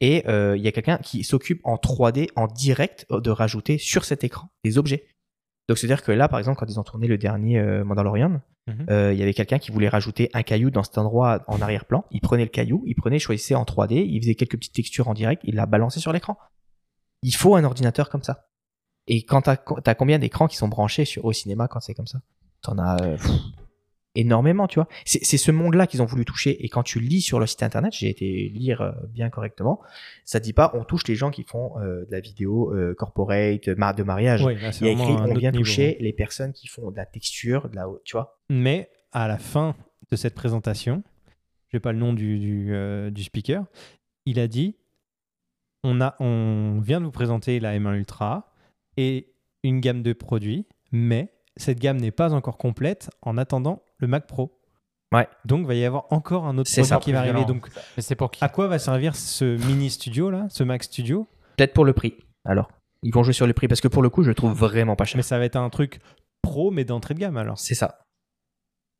[0.01, 3.77] et euh, il y a quelqu'un qui s'occupe en 3D en direct euh, de rajouter
[3.77, 5.07] sur cet écran des objets
[5.69, 8.87] Donc c'est-à-dire que là, par exemple, quand ils ont tourné le dernier euh, Mandalorian, Mhm.
[8.89, 12.03] euh, il y avait quelqu'un qui voulait rajouter un caillou dans cet endroit en arrière-plan.
[12.09, 15.13] Il prenait le caillou, il prenait, choisissait en 3D, il faisait quelques petites textures en
[15.13, 16.35] direct, il l'a balancé sur l'écran.
[17.21, 18.47] Il faut un ordinateur comme ça.
[19.05, 22.07] Et quand t'as as combien d'écrans qui sont branchés sur, au cinéma quand c'est comme
[22.07, 22.21] ça?
[22.63, 23.29] T'en as pff,
[24.15, 24.87] énormément, tu vois.
[25.05, 26.63] C'est ce monde-là qu'ils ont voulu toucher.
[26.65, 29.81] Et quand tu lis sur le site internet, j'ai été lire euh, bien correctement,
[30.23, 33.69] ça dit pas on touche les gens qui font euh, de la vidéo euh, corporate,
[33.69, 34.43] de mariage.
[34.43, 35.51] Oui, là, Il y a écrit on vient niveau, hein.
[35.51, 38.39] toucher les personnes qui font de la texture, de la, tu vois.
[38.49, 39.75] Mais à la fin
[40.11, 41.03] de cette présentation,
[41.69, 43.65] je n'ai pas le nom du, du, euh, du speaker,
[44.25, 44.75] il a dit
[45.83, 48.53] on, a, on vient de vous présenter la M1 Ultra
[48.97, 54.07] et une gamme de produits, mais cette gamme n'est pas encore complète en attendant le
[54.07, 54.59] Mac Pro.
[55.13, 55.27] Ouais.
[55.45, 57.45] Donc, il va y avoir encore un autre ça, qui va arriver.
[57.45, 60.83] Donc, Mais c'est pour qui à quoi va servir ce mini studio là, ce Mac
[60.83, 61.27] Studio?
[61.57, 62.15] Peut-être pour le prix.
[62.43, 62.69] Alors,
[63.03, 64.95] ils vont jouer sur le prix parce que pour le coup, je le trouve vraiment
[64.95, 65.17] pas cher.
[65.17, 65.99] Mais ça va être un truc
[66.41, 67.57] pro, mais d'entrée de gamme alors.
[67.57, 68.04] C'est ça.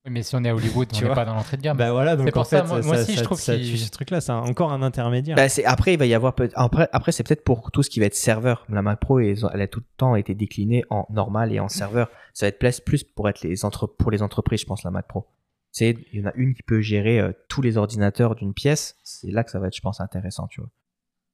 [0.05, 1.15] Oui, Mais si on est à Hollywood, Tu on n'est vois.
[1.15, 1.77] pas dans l'entrée de gamme.
[1.77, 3.77] Bah voilà, donc C'est pour en fait, ça, moi- moi aussi, je trouve ça tue
[3.77, 5.35] ce truc-là, c'est encore un intermédiaire.
[5.35, 7.89] Bah, c'est- après, il va y avoir peut après, après c'est peut-être pour tout ce
[7.89, 8.65] qui va être serveur.
[8.69, 12.09] La Mac Pro, elle a tout le temps été déclinée en normal et en serveur.
[12.33, 14.91] Ça va être plus, plus pour être les entre, pour les entreprises, je pense, la
[14.91, 15.25] Mac Pro.
[15.71, 18.95] C'est, il y en a une qui peut gérer euh, tous les ordinateurs d'une pièce.
[19.03, 20.69] C'est là que ça va être, je pense, intéressant, tu vois.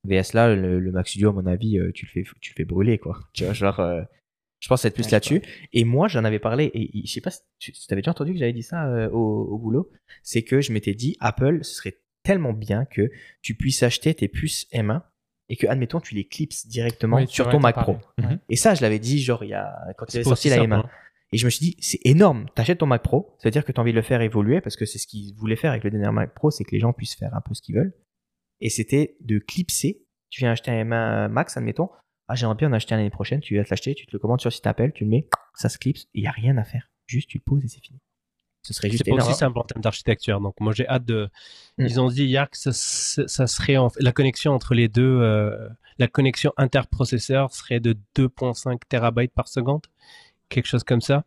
[0.03, 2.55] VS là, le, le Mac Studio, à mon avis, euh, tu le fais, tu le
[2.55, 3.19] fais brûler, quoi.
[3.33, 4.01] Tu vois, genre, euh,
[4.61, 5.41] je pense être plus Ouais, là-dessus.
[5.73, 8.31] Et moi, j'en avais parlé, et, et je sais pas si tu avais déjà entendu
[8.31, 9.17] que j'avais dit ça euh, au,
[9.51, 9.91] au boulot.
[10.23, 14.27] C'est que je m'étais dit, Apple, ce serait tellement bien que tu puisses acheter tes
[14.29, 15.01] puces M1
[15.49, 17.75] et que, admettons, tu les clipses directement Oui, sur ton Mac.
[17.75, 17.97] Pro.
[18.19, 18.37] Ouais.
[18.47, 20.69] Et ça, je l'avais dit, genre, il y a, quand il avait sorti la simple,
[20.69, 20.75] M1.
[20.75, 20.89] hein.
[21.33, 22.45] Et je me suis dit, c'est énorme.
[22.55, 24.61] T'achètes ton Mac Pro, ça veut dire que tu as envie de le faire évoluer
[24.61, 26.79] parce que c'est ce qu'ils voulaient faire avec le dernier Mac Pro, c'est que les
[26.79, 27.93] gens puissent faire un peu ce qu'ils veulent.
[28.59, 30.03] Et c'était de clipser.
[30.29, 31.89] Tu viens acheter un M1 Max, admettons.
[32.31, 33.41] Ah, j'aimerais bien en acheter un l'année prochaine.
[33.41, 35.27] Tu vas te l'acheter, tu te le commandes sur le site Apple, tu le mets,
[35.53, 36.07] ça se clipse.
[36.13, 36.89] Il n'y a rien à faire.
[37.05, 37.99] Juste, tu le poses et c'est fini.
[38.61, 40.39] Ce serait juste C'est pas aussi simple en termes d'architecture.
[40.39, 41.29] Donc moi j'ai hâte de.
[41.77, 41.85] Mm.
[41.85, 43.89] Ils ont dit hier que ça serait en...
[43.99, 45.67] la connexion entre les deux, euh,
[45.97, 49.81] la connexion interprocesseur serait de 2.5 terabytes par seconde,
[50.47, 51.25] quelque chose comme ça.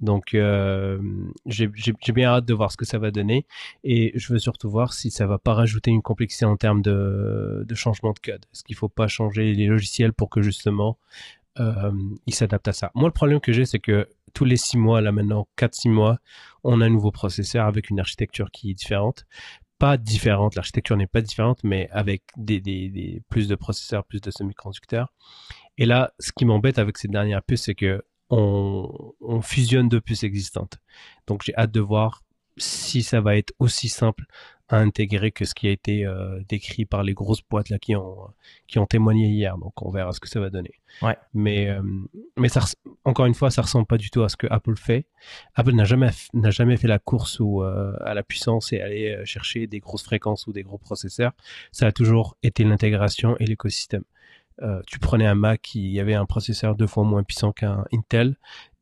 [0.00, 0.98] Donc euh,
[1.46, 1.68] j'ai
[2.14, 3.46] bien hâte de voir ce que ça va donner
[3.84, 7.66] et je veux surtout voir si ça va pas rajouter une complexité en termes de,
[7.74, 8.44] changement de code.
[8.52, 10.98] Est-ce qu'il faut pas changer les logiciels pour que justement
[11.58, 11.92] euh,
[12.26, 12.90] ils s'adaptent à ça?
[12.94, 16.18] Moi le problème que j'ai c'est que tous les six mois là maintenant, 4-6 mois,
[16.64, 19.26] on a un nouveau processeur avec une architecture qui est différente.
[19.78, 25.12] Pas différente, l'architecture n'est pas différente, mais avec des- plus de processeurs, plus de semi-conducteurs.
[25.78, 30.00] Et là, ce qui m'embête avec cette dernière puce, c'est que on, on fusionne deux
[30.00, 30.78] puces existantes.
[31.26, 32.22] Donc j'ai hâte de voir
[32.56, 34.24] si ça va être aussi simple
[34.70, 37.96] à intégrer que ce qui a été euh, décrit par les grosses boîtes là qui
[37.96, 38.28] ont
[38.68, 39.58] qui ont témoigné hier.
[39.58, 40.74] Donc on verra ce que ça va donner.
[41.02, 41.16] Ouais.
[41.34, 41.82] Mais euh,
[42.36, 42.60] mais ça
[43.04, 45.06] encore une fois, ça ressemble pas du tout à ce que Apple fait.
[45.56, 49.20] Apple n'a jamais n'a jamais fait la course où, euh, à la puissance et aller
[49.24, 51.32] chercher des grosses fréquences ou des gros processeurs.
[51.72, 54.04] Ça a toujours été l'intégration et l'écosystème.
[54.62, 58.36] Euh, tu prenais un Mac qui avait un processeur deux fois moins puissant qu'un Intel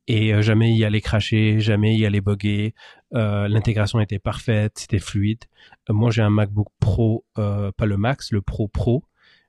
[0.07, 2.74] et euh, jamais il allait cracher, jamais il allait bugger.
[3.14, 5.44] Euh, L'intégration était parfaite, c'était fluide.
[5.88, 9.04] Moi, j'ai un MacBook Pro, pas le Max, le Pro Pro.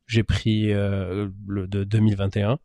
[0.06, 2.60] J'ai pris le de 2021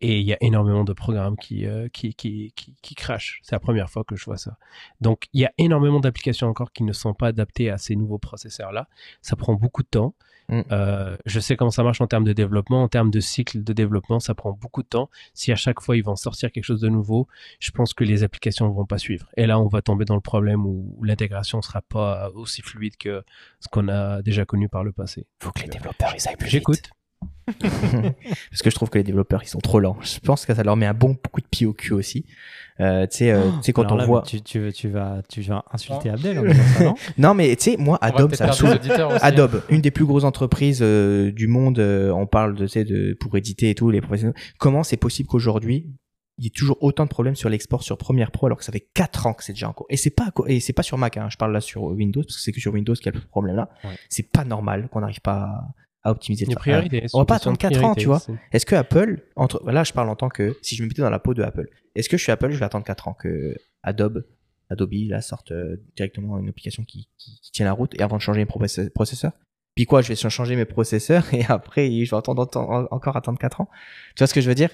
[0.00, 3.40] et il y a énormément de programmes qui, euh, qui, qui, qui, qui crashent.
[3.42, 4.56] C'est la première fois que je vois ça.
[5.00, 8.18] Donc, il y a énormément d'applications encore qui ne sont pas adaptées à ces nouveaux
[8.18, 8.88] processeurs-là.
[9.20, 10.14] Ça prend beaucoup de temps.
[10.48, 10.62] Mm.
[10.72, 13.72] Euh, je sais comment ça marche en termes de développement, en termes de cycle de
[13.72, 15.08] développement, ça prend beaucoup de temps.
[15.32, 17.28] Si à chaque fois ils vont sortir quelque chose de nouveau,
[17.60, 19.28] je pense que les applications ne vont pas suivre.
[19.36, 23.22] Et là, on va tomber dans le problème où l'intégration sera pas aussi fluide que
[23.60, 25.26] ce qu'on a déjà connu par le passé.
[25.40, 26.52] faut que les développeurs ils aillent plus vite.
[26.52, 26.90] J'écoute.
[27.60, 29.96] Parce que je trouve que les développeurs ils sont trop lents.
[30.02, 32.24] Je pense que ça leur met un bon coup de pied au cul aussi.
[32.78, 34.22] Euh, tu sais, euh, sais quand Alors on là, voit.
[34.22, 36.14] Tu, tu, tu vas, tu vas insulter Oh.
[36.14, 38.78] Abdel ça, non Non mais tu sais, moi Adobe ça me saoule.
[38.78, 38.90] aussi.
[39.22, 42.84] Adobe, une des plus grosses entreprises euh, du monde, euh, on parle de, tu sais,
[42.84, 44.36] de pour éditer et tout, les professionnels.
[44.58, 45.86] Comment c'est possible qu'aujourd'hui
[46.38, 48.72] il y ait toujours autant de problèmes sur l'export sur Premiere Pro alors que ça
[48.72, 49.84] fait 4 ans que c'est déjà en cours?
[49.90, 52.36] Et c'est pas et c'est pas sur Mac, hein, je parle là sur Windows parce
[52.36, 53.68] que c'est que sur Windows qu'il y a le problème là.
[53.84, 53.90] Ouais.
[54.08, 57.06] C'est pas normal qu'on n'arrive pas à, à optimiser Les priorités.
[57.12, 58.20] on va pas attendre quatre ans, priorité, tu vois.
[58.52, 61.10] Est-ce que Apple, entre, là je parle en tant que, si je me mettais dans
[61.10, 63.54] la peau de Apple, est-ce que je suis Apple, je vais attendre 4 ans que
[63.82, 64.24] Adobe,
[64.70, 68.16] Adobe là sorte euh, directement une application qui, qui, qui tient la route et avant
[68.16, 69.32] de changer mes process- processeurs
[69.74, 73.38] Puis quoi, je vais changer mes processeurs et après je vais attendre, attendre- encore attendre
[73.38, 73.68] 4 ans
[74.14, 74.70] Tu vois ce que je veux dire?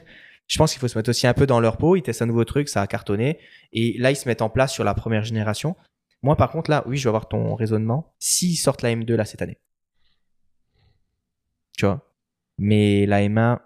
[0.49, 2.27] Je pense qu'il faut se mettre aussi un peu dans leur peau, ils testent un
[2.27, 3.39] nouveau truc, ça a cartonné
[3.73, 5.75] et là ils se mettent en place sur la première génération.
[6.23, 8.15] Moi par contre là, oui, je vais avoir ton raisonnement.
[8.21, 9.59] S'ils sortent la M2 là cette année,
[11.77, 12.13] tu vois.
[12.59, 13.61] Mais la M1,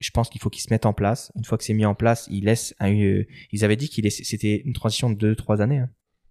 [0.00, 1.32] je pense qu'il faut qu'il se mette en place.
[1.36, 4.10] Une fois que c'est mis en place, il laisse un, euh, ils avaient dit qu'il
[4.10, 5.78] c'était une transition de 2-3 années.
[5.78, 5.90] hein.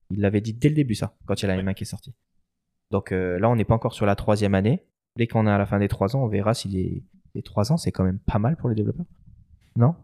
[0.10, 1.88] Ils l'avaient dit dès le début, ça, quand il y a la M1 qui est
[1.88, 2.13] sortie.
[2.91, 4.86] Donc euh, là, on n'est pas encore sur la troisième année.
[5.17, 7.04] Dès qu'on est à la fin des 3 ans, on verra si les,
[7.36, 9.06] les 3 ans, c'est quand même pas mal pour les développeurs.
[9.78, 9.95] Non?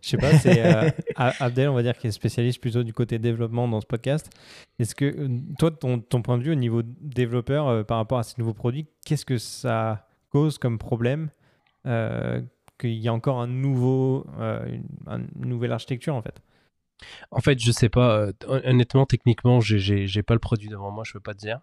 [0.00, 3.18] Je sais pas, c'est euh, Abdel, on va dire, qui est spécialiste plutôt du côté
[3.18, 4.30] développement dans ce podcast.
[4.78, 8.18] Est-ce que, euh, toi, ton, ton point de vue au niveau développeur euh, par rapport
[8.18, 11.30] à ces nouveaux produits, qu'est-ce que ça cause comme problème
[11.86, 12.40] euh,
[12.78, 16.40] qu'il y a encore un nouveau, euh, une, un- une nouvelle architecture en fait?
[17.30, 18.28] En fait, je sais pas.
[18.48, 21.60] hon- honnêtement, techniquement, j'ai- pas le produit devant moi, je peux pas te dire.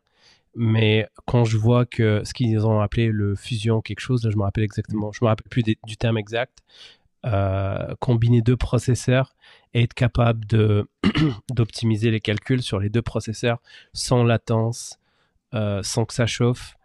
[0.55, 4.35] Mais quand je vois que ce qu'ils ont appelé le fusion quelque chose, là, je
[4.37, 6.59] me rappelle exactement, je me rappelle plus des- du terme exact,
[7.25, 9.35] euh, combiner deux processeurs
[9.73, 10.87] et être capable de
[11.51, 13.61] d'optimiser les calculs sur les deux processeurs
[13.93, 14.99] sans latence,
[15.53, 16.75] euh, sans que ça chauffe,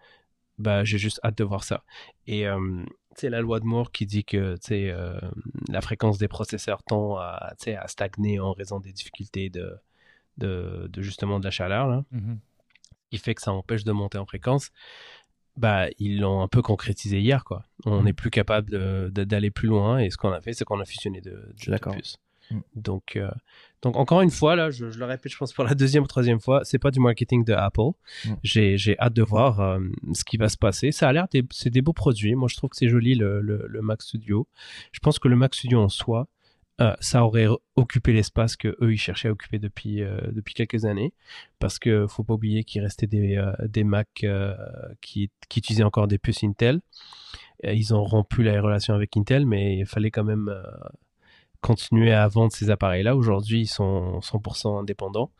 [0.59, 1.85] bah, j'ai juste hâte de voir ça.
[2.27, 5.20] Et euh, c'est la loi de Moore qui dit que euh,
[5.68, 9.77] la fréquence des processeurs tend à, à stagner en raison des difficultés de,
[10.38, 12.38] de, de justement de la chaleur, là, Mhm.
[13.11, 14.70] qui fait que ça empêche de monter en fréquence.
[15.56, 17.64] Bah, ils l'ont un peu concrétisé hier, quoi.
[17.84, 20.84] On n'est plus capable d'aller plus loin, et ce qu'on a fait, c'est qu'on a
[20.84, 21.70] fusionné de, de.
[22.50, 22.60] Mm.
[22.74, 23.30] Donc, euh,
[23.82, 26.06] donc encore une fois, là, je, je le répète, je pense pour la deuxième ou
[26.06, 27.90] troisième fois, c'est pas du marketing de Apple.
[28.24, 28.34] Mm.
[28.42, 29.80] J'ai j'ai hâte de voir euh,
[30.12, 30.92] ce qui va se passer.
[30.92, 32.34] Ça a l'air, c'est des beaux produits.
[32.34, 34.46] Moi, je trouve que c'est joli le, le, le Mac Studio.
[34.92, 36.28] Je pense que le Mac Studio en soi,
[36.80, 40.84] euh, ça aurait occupé l'espace que eux ils cherchaient à occuper depuis euh, depuis quelques
[40.84, 41.12] années,
[41.58, 44.54] parce que faut pas oublier qu'il restait des euh, des Mac euh,
[45.00, 46.80] qui qui utilisaient encore des puces Intel.
[47.64, 50.54] Ils ont rompu la relation avec Intel, mais il fallait quand même
[51.62, 53.16] continuer à vendre ces appareils-là.
[53.16, 55.30] Aujourd'hui, ils sont 100% indépendants.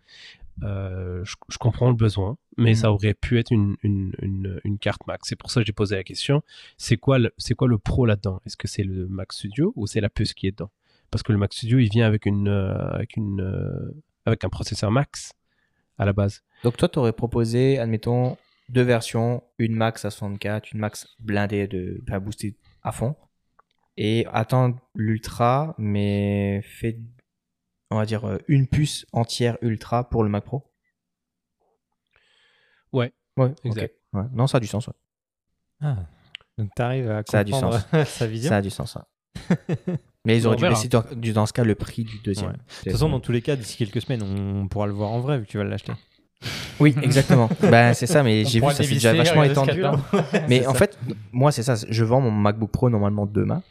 [0.63, 2.75] Je, je comprends le besoin, mais Mhm.
[2.77, 5.21] ça aurait pu être une, une, une, une carte Mac.
[5.25, 6.43] C'est pour ça que j'ai posé la question.
[6.79, 8.41] C'est quoi le, c'est quoi le pro là-dedans?
[8.47, 10.71] Est-ce que c'est le Mac Studio ou c'est la puce qui est dedans?
[11.11, 14.49] Parce que le Mac Studio, il vient avec une, euh, avec une, euh, avec un
[14.49, 15.33] processeur Max
[15.99, 16.43] à la base.
[16.65, 18.37] Donc toi, tu aurais proposé, admettons,
[18.69, 23.15] deux versions, une max à 64, une max blindée de, enfin, boostée à fond,
[23.97, 26.99] et attendre l'ultra, mais fait,
[27.91, 30.71] on va dire, euh, une puce entière ultra pour le Mac Pro.
[32.93, 33.13] Ouais.
[33.37, 33.95] Ouais, Exact.
[34.13, 34.25] Ouais.
[34.33, 34.87] Non, ça a du sens.
[34.89, 34.95] ouais.
[35.81, 35.97] Ah,
[36.59, 38.49] Donc tu arrives à Ça a du comprendre sa vision.
[38.49, 38.97] Ça a du sens.
[38.97, 39.77] ouais.
[40.27, 42.51] mais ils auraient dû baisser dans, ce cas le prix du deuxième.
[42.51, 42.57] Ouais.
[42.57, 45.21] De toute façon, dans tous les cas, d'ici quelques semaines, on pourra le voir en
[45.21, 45.93] vrai vu que tu vas l'acheter.
[46.79, 47.49] Oui, exactement.
[47.63, 49.81] ben, c'est ça, mais j'ai vu ça s'est déjà vachement étendu.
[49.81, 49.93] là.
[49.93, 50.25] dedans.
[50.47, 50.79] Mais en ça.
[50.81, 50.99] fait,
[51.33, 51.75] moi, c'est ça.
[51.89, 53.63] Je vends mon MacBook Pro normalement demain.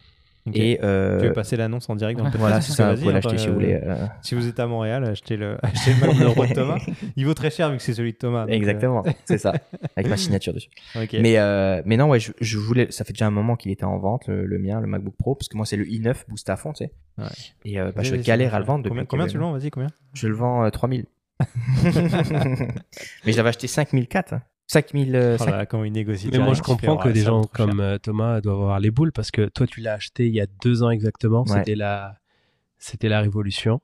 [0.53, 2.93] Et euh, Tu veux passer l'annonce en direct dans le podcast voilà, c'est ça.
[2.93, 3.73] Vous pouvez hein, l'acheter si euh, vous voulez.
[3.83, 6.77] euh, Si vous êtes à Montréal, achetez le, achetez le de Thomas.
[7.15, 8.43] Il vaut très cher vu que c'est celui de Thomas.
[8.43, 9.53] euh, Exactement, c'est ça.
[9.95, 10.69] Avec ma signature dessus.
[10.95, 11.15] ok.
[11.19, 12.91] Mais, euh, mais non, ouais, je, je voulais.
[12.91, 15.33] Ça fait déjà un moment qu'il était en vente, le, le mien, le MacBook Pro,
[15.33, 16.91] parce que moi, c'est le i9 boost à fond, tu sais.
[17.17, 17.25] Ouais.
[17.65, 18.89] Et euh, bah, je galère à le vendre depuis.
[18.91, 21.05] Combien, que- combien tu le vends Vas-y, combien Je le vends euh, 3000.
[21.83, 24.35] mais je l'avais acheté 5004.
[24.67, 24.81] Hein.
[24.81, 25.15] 5000.
[25.15, 27.43] euh, Oh là là, comment il négocie Mais moi, je comprends que ouais, des gens
[27.43, 27.51] cher.
[27.51, 30.41] comme euh, Thomas doivent avoir les boules parce que toi, tu l'as acheté il y
[30.41, 31.43] a deux ans exactement.
[31.43, 31.59] Ouais.
[31.59, 32.17] C'était la,
[32.77, 33.81] c'était la révolution.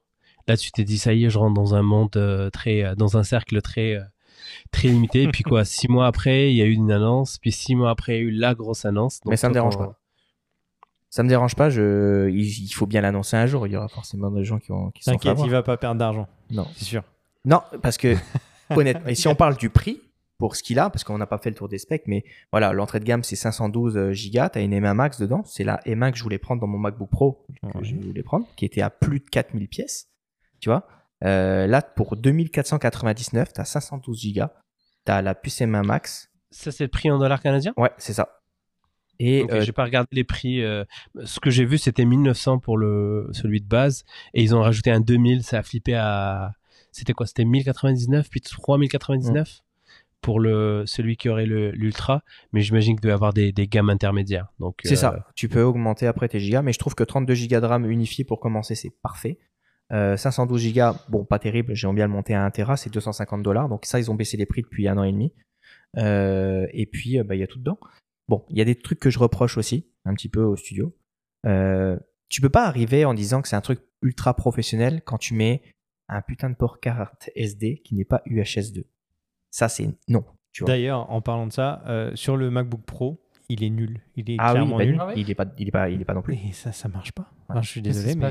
[0.48, 2.96] Là, tu t'es dit, ça y est, je rentre dans un monde euh, très, euh,
[2.96, 4.02] dans un cercle très, euh,
[4.72, 5.24] très limité.
[5.24, 7.38] Et puis quoi, six mois après, il y a eu une annonce.
[7.38, 9.20] Puis six mois après, il y a eu la grosse annonce.
[9.22, 9.98] Donc, Mais ça me dérange quand- pas.
[11.14, 11.70] Ça me dérange pas.
[11.70, 13.68] Je, il, il faut bien l'annoncer un jour.
[13.68, 16.00] Il y aura forcément des gens qui, ont, qui s'en T'inquiète, il va pas perdre
[16.00, 16.28] d'argent.
[16.50, 16.66] Non.
[16.76, 17.04] C'est sûr.
[17.46, 18.16] Non, parce que
[18.70, 20.02] honnêtement, et si on parle du prix
[20.42, 22.74] pour ce qu'il a, parce qu'on n'a pas fait le tour des specs, mais voilà,
[22.74, 23.94] l'entrée de gamme c'est 512
[24.34, 26.80] Go, t'as une M1 Max dedans, c'est la M1 que je voulais prendre dans mon
[26.80, 27.84] MacBook Pro, que Ouais.
[27.84, 30.10] je voulais prendre, qui était à plus de 4000 pièces,
[30.60, 30.88] tu vois.
[31.24, 34.46] Euh, là, pour 2499, t'as 512 Go,
[35.06, 37.74] t'as la puce M1 Max, Ça, c'est le prix en dollars canadiens?
[37.78, 38.40] Ouais, c'est ça.
[39.20, 40.64] Et Ok, euh, j'ai pas regardé les prix.
[40.64, 40.84] euh,
[41.24, 44.90] ce que j'ai vu, c'était 1900 pour le celui de base, et ils ont rajouté
[44.90, 45.44] un 2000.
[45.44, 46.54] Ça a flippé à.
[46.92, 47.28] C'était quoi?
[47.28, 49.62] C'était 1099 puis 3099
[50.22, 52.24] pour le celui qui aurait l'ultra.
[52.54, 54.48] Mais j'imagine qu'il doit y avoir des, des gammes intermédiaires.
[54.60, 55.28] Donc C'est euh, ça.
[55.36, 58.24] Tu peux augmenter après tes gigas, mais je trouve que 32 gigas de RAM unifié
[58.24, 59.40] pour commencer, c'est parfait.
[59.92, 61.76] Euh, 512 gigas, bon, pas terrible.
[61.76, 63.68] J'aimerais bien le monter à 1 Tera, c'est 250 dollars.
[63.68, 65.34] Donc ça, ils ont baissé les prix depuis un an et demi.
[65.98, 67.80] Euh, et puis, euh, bah, il y a tout dedans.
[68.28, 70.96] Bon, il y a des trucs que je reproche aussi, un petit peu au studio.
[71.46, 71.98] Euh,
[72.30, 75.62] tu peux pas arriver en disant que c'est un truc ultra professionnel quand tu mets
[76.08, 78.86] un putain de port carte SD qui n'est pas UHS 2.
[79.52, 80.24] Ça, c'est non.
[80.62, 84.02] D'ailleurs, en parlant de ça, euh, sur le MacBook Pro, il est nul.
[84.16, 84.98] Il est Ah oui, clairement bah, nul.
[85.00, 86.36] Ah ouais il est pas, il est pas, il est pas non plus.
[86.36, 87.24] Et ça, ça marche pas.
[87.24, 87.28] Ouais.
[87.50, 88.30] Enfin, je suis désolé, mais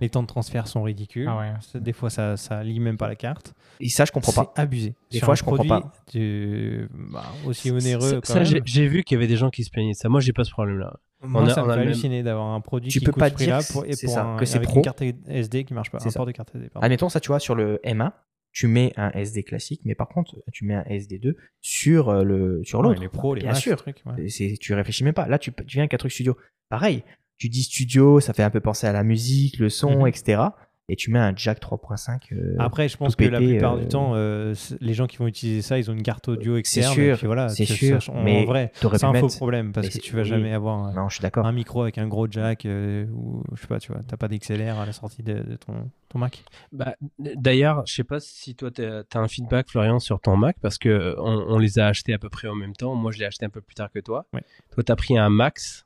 [0.00, 1.28] les temps de transfert sont ridicules.
[1.28, 1.80] Ah ouais.
[1.80, 3.54] Des fois, ça, ça lit même pas la carte.
[3.80, 4.52] Et ça, je comprends pas.
[4.56, 4.94] C'est abusé.
[5.10, 5.92] Des Sur fois, je comprends pas.
[6.12, 8.20] du- bah, aussi onéreux.
[8.24, 10.08] ça, j'ai vu qu'il y avait des gens qui se plaignaient de ça.
[10.08, 10.94] Moi, j'ai pas ce problème-là.
[11.22, 12.98] Moi, On a- ça on me a fait le même- halluciner d'avoir un produit Tu
[13.00, 14.68] qui peux coûte pas ce dire pour, et c'est pour ça, un, que c'est avec
[14.68, 14.76] pro.
[14.78, 15.98] une carte SD qui marche pas.
[15.98, 16.18] C'est Un ça.
[16.18, 16.84] port de carte SD, pardon.
[16.84, 18.12] Admettons ça, tu vois, sur le M1,
[18.56, 22.62] tu mets un SD classique, mais par contre, tu mets un SD2 sur euh, le
[22.64, 23.02] sur Ouais, l'autre.
[23.02, 23.76] les pros, les Bien sûr.
[23.78, 24.24] ce truc, ouais.
[24.24, 25.28] Et c'est- tu réfléchis même pas.
[25.28, 26.38] Là, tu, tu viens avec un truc studio.
[26.70, 27.02] Pareil,
[27.36, 30.06] tu dis studio, ça fait un peu penser à la musique, le son, Mhm.
[30.06, 30.42] etc.
[30.88, 32.32] Et tu mets un jack 3.5.
[32.32, 35.16] euh, Après, je pense que la plupart euh, du temps, euh, c'est- les gens qui
[35.16, 36.94] vont utiliser ça, ils ont une carte audio externe.
[36.94, 39.72] sûr, et puis voilà, c'est sûr, ça- en mais vrai, t'aurais c'est un faux problème
[39.72, 40.28] parce mais que c'est- tu vas oui.
[40.28, 41.44] jamais avoir un, Non, je suis d'accord.
[41.44, 44.28] un micro avec un gros jack euh, ou je sais pas, tu vois, t'as pas
[44.28, 46.44] d'XLR à la sortie de, de ton, ton Mac.
[46.70, 50.56] Bah, D'ailleurs, je sais pas si toi tu as un feedback, Florian, sur ton Mac,
[50.62, 52.94] parce que euh, on, on les a achetés à peu près en même temps.
[52.94, 54.26] Moi, je l'ai acheté un peu plus tard que toi.
[54.32, 54.42] Ouais.
[54.72, 55.85] Toi, tu as pris un Max.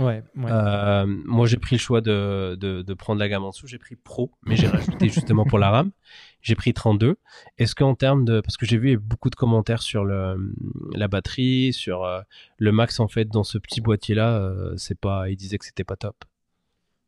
[0.00, 0.50] Ouais, ouais.
[0.50, 3.66] Euh, moi, j'ai pris le choix de, de, de prendre la gamme en dessous.
[3.66, 5.90] J'ai pris Pro, mais j'ai rajouté justement pour la RAM.
[6.40, 7.16] J'ai pris 32.
[7.58, 8.40] Est-ce qu'en termes de.
[8.40, 10.54] Parce que j'ai vu beaucoup de commentaires sur le,
[10.94, 12.22] la batterie, sur euh,
[12.56, 14.38] le Max, en fait, dans ce petit boîtier-là.
[14.38, 16.16] euh, c'est pas, ils disaient que c'était pas top.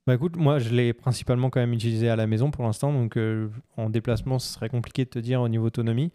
[0.06, 3.16] Bah écoute, moi je l'ai principalement quand même utilisé à la maison pour l'instant, donc
[3.76, 6.10] en déplacement ce serait compliqué de te dire au niveau autonomie.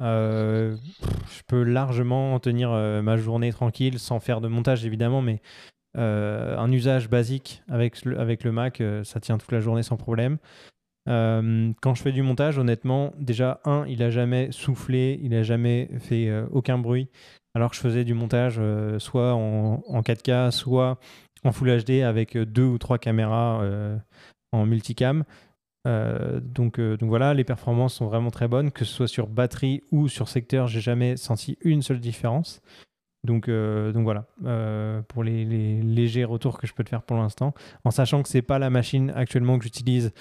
[0.00, 0.74] Je
[1.46, 5.40] peux largement tenir ma journée tranquille sans faire de montage évidemment, mais
[5.96, 9.82] euh, un usage basique avec le, avec le Mac, euh, ça tient toute la journée
[9.82, 10.38] sans problème.
[11.08, 15.42] Euh, quand je fais du montage, honnêtement, déjà, un, il a jamais soufflé, il a
[15.42, 17.08] jamais fait aucun bruit,
[17.54, 18.60] alors que je faisais du montage
[18.98, 20.98] soit en, en 4K, soit
[21.42, 23.66] en Full HD avec deux ou trois caméras
[24.52, 25.24] en multicam.
[25.86, 30.06] Donc, donc voilà, les performances sont vraiment très bonnes, que ce soit sur batterie ou
[30.06, 32.60] sur secteur, j'ai jamais senti une seule différence.
[33.24, 37.16] Donc, euh, donc voilà, euh, pour les, légers retours que je peux te faire pour
[37.16, 37.54] l'instant,
[37.84, 40.12] en sachant que c'est pas la machine actuellement que j'utilise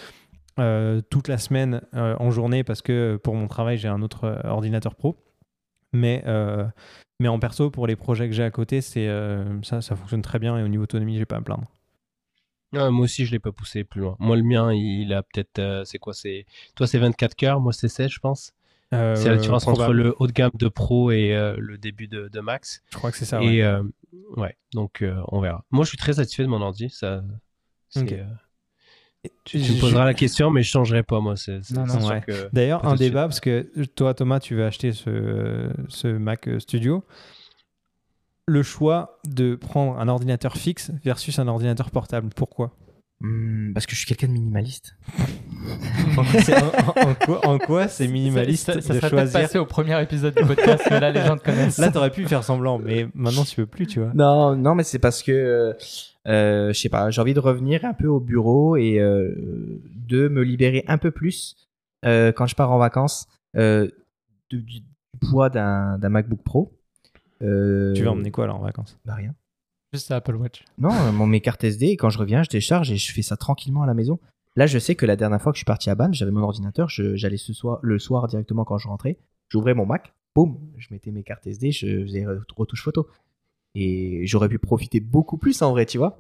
[0.60, 4.96] euh, toute la semaine en journée parce que pour mon travail j'ai un autre ordinateur
[4.96, 5.18] pro.
[5.94, 9.08] Mais, en perso, pour les projets que j'ai à côté, c'est
[9.64, 11.72] ça, ça fonctionne très bien et au niveau autonomie, j'ai pas à me plaindre.
[12.72, 14.16] Ouais, moi aussi, je l'ai pas poussé plus loin.
[14.20, 15.84] Moi, le mien, il a peut-être.
[15.86, 18.54] c'est quoi c'est Toi, c'est 24 cœurs, moi, c'est 16, je pense.
[18.94, 22.08] Euh, c'est la différence entre le haut de gamme de Pro et euh, le début
[22.08, 22.82] de, de Max.
[22.92, 23.40] Je crois que c'est ça.
[23.40, 23.56] ouais.
[23.56, 23.84] et euh,
[24.36, 25.64] ouais, donc euh, on verra.
[25.70, 26.90] Moi, je suis très satisfait de mon ordi.
[26.90, 27.22] Ça,
[27.90, 28.12] c'est, Ok.
[28.14, 31.36] euh, tu, me poseras la question, mais je changerai pas, moi.
[31.36, 32.22] C'est, c'est- Non, non, ouais.
[32.22, 36.60] que- D'ailleurs, un débat, parce que toi, Thomas, tu veux acheter ce, ce Mac euh,
[36.60, 37.04] Studio.
[38.48, 42.72] Le choix de prendre un ordinateur fixe versus un ordinateur portable, pourquoi?
[43.22, 44.96] Hmm, parce que je suis quelqu'un de minimaliste.
[46.18, 49.58] En, en- en quoi, en quoi c'est minimaliste Ça, ça, ça de serait choisir passé
[49.60, 51.78] au premier épisode du podcast, mais là les gens te connaissent.
[51.80, 54.12] Là, t'aurais pu faire semblant, mais maintenant, tu peux plus, tu vois.
[54.14, 55.74] Non, non, mais c'est parce que, euh,
[56.28, 59.36] euh, je sais pas, j'ai envie de revenir un peu au bureau et euh,
[60.08, 61.56] de me libérer un peu plus
[62.06, 63.28] euh, quand je pars en vacances
[63.58, 63.90] euh,
[64.50, 64.86] de- du, du
[65.30, 66.72] poids d'un d'un MacBook Pro.
[67.42, 68.98] Euh, Tu vas emmener quoi, là, en vacances?
[69.06, 69.34] Bah rien.
[69.94, 70.64] Juste à Apple Watch.
[70.78, 73.22] Non, euh, mon, mes cartes SD, et quand je reviens, je décharge et je fais
[73.24, 74.20] ça tranquillement à la maison.
[74.56, 76.42] Là, je sais que la dernière fois que je suis parti à Bannes, j'avais mon
[76.42, 79.18] ordinateur, je- j'allais ce soir, le soir directement quand je rentrais,
[79.50, 83.08] j'ouvrais mon Mac, boum, je mettais mes cartes SD, je faisais re- retouche photo.
[83.76, 86.18] Et j'aurais pu profiter beaucoup plus en vrai, tu vois.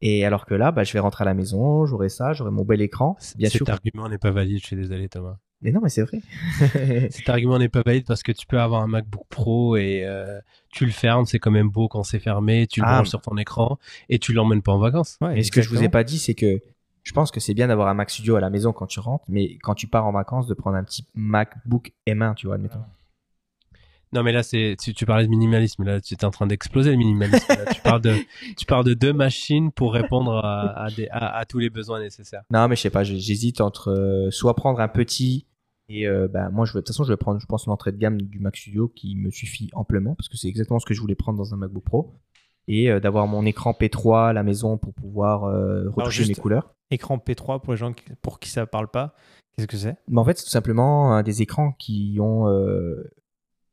[0.00, 2.64] Et alors que là, bah, je vais rentrer à la maison, j'aurai ça, j'aurai mon
[2.64, 3.16] bel écran.
[3.36, 3.70] Bien Cet sûr.
[3.70, 4.58] argument n'est pas valide.
[4.60, 5.38] Je suis désolé, Thomas.
[5.62, 6.20] Mais non, mais c'est vrai.
[7.10, 10.38] Cet argument n'est pas valide parce que tu peux avoir un MacBook Pro et euh,
[10.70, 12.96] tu le fermes, c'est quand même beau quand c'est fermé, tu le Ah.
[12.96, 15.16] branches sur ton écran et tu l'emmènes pas en vacances.
[15.22, 16.60] Ouais, Et ce que je vous ai pas dit, c'est que
[17.02, 19.24] je pense que c'est bien d'avoir un Mac Studio à la maison quand tu rentres,
[19.28, 22.80] mais quand tu pars en vacances, de prendre un petit MacBook M1, tu vois, admettons.
[24.16, 25.84] Non, mais là, c'est tu, tu parlais de minimalisme.
[25.84, 27.46] Là, tu es en train d'exploser le minimalisme.
[27.48, 28.14] Là, tu parles de
[28.56, 32.00] tu parles de deux machines pour répondre à, à, des- à- à tous les besoins
[32.00, 32.42] nécessaires.
[32.50, 35.46] Non, mais je sais pas, j'hésite entre euh, soit prendre un petit
[35.88, 37.92] et euh, bah, moi, je, veux- de toute façon, je vais prendre, je pense, l'entrée
[37.92, 40.94] de gamme du Mac Studio qui me suffit amplement parce que c'est exactement ce que
[40.94, 42.14] je voulais prendre dans un MacBook Pro
[42.68, 46.74] et euh, d'avoir mon écran P3 à la maison pour pouvoir euh, retoucher mes couleurs.
[46.90, 49.14] Écran P3 pour les gens qui- pour qui ça parle pas.
[49.56, 49.96] Qu'est-ce que c'est?
[50.08, 53.08] Mais en fait, c'est tout simplement euh, des écrans qui ont euh,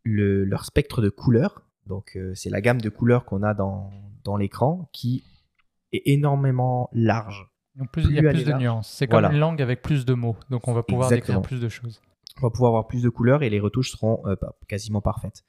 [0.03, 1.61] le, leur spectre de couleurs.
[1.87, 3.89] Donc, euh, c'est la gamme de couleurs qu'on a dans,
[4.23, 5.23] dans l'écran qui
[5.91, 7.47] est énormément large.
[7.75, 8.89] Donc, plus- il y a Plus de nuances.
[8.89, 9.31] C'est comme Voilà.
[9.33, 10.37] une langue avec plus de mots.
[10.49, 11.39] Donc on va pouvoir Exactement.
[11.41, 12.01] décrire plus de choses.
[12.37, 14.35] On va pouvoir avoir plus de couleurs et les retouches seront euh,
[14.67, 15.43] quasiment parfaites.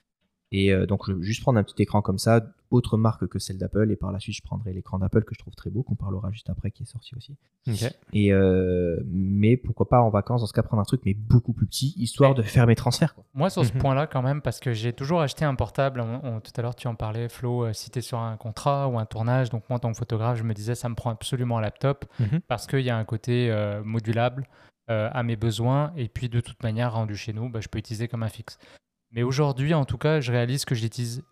[0.57, 2.41] Et euh, donc, je vais juste prendre un petit écran comme ça,
[2.71, 3.91] autre marque que celle d'Apple.
[3.91, 6.31] Et par la suite, je prendrai l'écran d'Apple que je trouve très beau, qu'on parlera
[6.31, 7.37] juste après, qui est sorti aussi.
[8.13, 11.53] Et euh, mais pourquoi pas en vacances, dans ce cas, prendre un truc, mais beaucoup
[11.55, 13.15] plus petit, histoire de faire mes transferts.
[13.17, 13.25] Quoi.
[13.35, 13.81] Moi, sur ce Mhm.
[13.81, 16.01] point-là, quand même, parce que j'ai toujours acheté un portable.
[16.01, 18.37] on- on- tout à l'heure, tu en parlais, Flo, euh, si tu es sur un
[18.37, 19.51] contrat ou un tournage.
[19.51, 22.05] Donc, moi, en tant que photographe, je me disais, ça me prend absolument un laptop
[22.21, 22.41] Mhm.
[22.47, 24.47] parce qu'il y a un côté euh, modulable
[24.91, 25.93] euh, à mes besoins.
[25.97, 28.59] Et puis, de toute manière, rendu chez nous, bah, je peux utiliser comme un fixe.
[29.15, 31.23] Mais aujourd'hui, en tout cas, je réalise que je l'utilise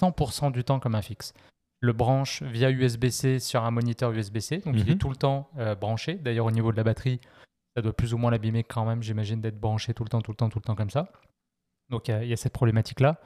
[0.00, 1.34] 100% du temps comme un fixe.
[1.80, 4.58] Le branche via USB-C sur un moniteur USB-C.
[4.58, 4.90] Donc, il Mhm.
[4.92, 6.14] est tout le temps euh, branché.
[6.14, 7.20] D'ailleurs, au niveau de la batterie,
[7.76, 10.30] ça doit plus ou moins l'abîmer quand même, j'imagine, d'être branché tout le temps, tout
[10.30, 11.10] le temps, tout le temps comme ça.
[11.90, 13.20] Donc il y a- il y, a cette problématique-là.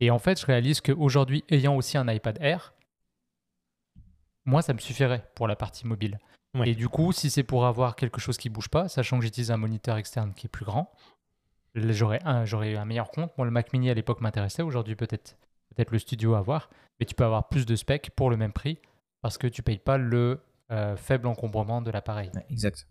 [0.00, 2.72] Et en fait, je réalise qu'aujourd'hui, ayant aussi un iPad Air,
[4.44, 6.18] moi, ça me suffirait pour la partie mobile.
[6.54, 6.70] Ouais.
[6.70, 9.50] Et du coup, si c'est pour avoir quelque chose qui bouge pas, sachant que j'utilise
[9.50, 10.90] un moniteur externe qui est plus grand,
[11.74, 13.30] j'aurais un, j'aurais un meilleur compte.
[13.36, 14.62] Moi, le Mac Mini à l'époque m'intéressait.
[14.62, 15.36] Aujourd'hui, peut-être
[15.74, 16.70] peut-être le studio à voir.
[16.98, 18.78] Mais tu peux avoir plus de specs pour le même prix
[19.22, 20.40] parce que tu payes pas le
[20.70, 22.30] euh, faible encombrement de l'appareil.
[22.50, 22.86] Exact.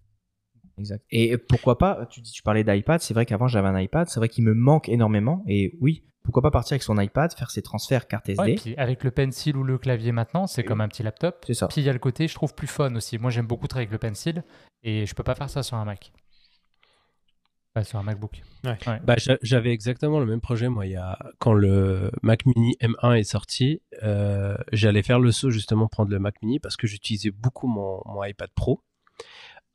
[0.77, 1.03] Exact.
[1.09, 4.19] Et pourquoi pas, tu, dis- tu parlais d'iPad, c'est vrai qu'avant j'avais un iPad, c'est
[4.19, 5.43] vrai qu'il me manque énormément.
[5.47, 8.41] Et oui, pourquoi pas partir avec son iPad, faire ses transferts carte SD.
[8.41, 11.43] Ouais, et puis avec le pencil ou le clavier maintenant, c'est comme un petit laptop.
[11.47, 11.67] C'est ça.
[11.67, 13.17] Puis il y a le côté, je trouve plus fun aussi.
[13.17, 14.43] Moi, j'aime beaucoup travailler avec le pencil
[14.83, 16.11] et je peux pas faire ça sur un Mac.
[17.83, 18.41] Sur un MacBook.
[19.03, 21.17] Bah, j'a- j'avais exactement le même projet, moi, il y a...
[21.39, 26.19] quand le Mac Mini M1 est sorti, euh, j'allais faire le saut justement prendre le
[26.19, 28.81] Mac Mini parce que j'utilisais beaucoup mon, mon iPad Pro.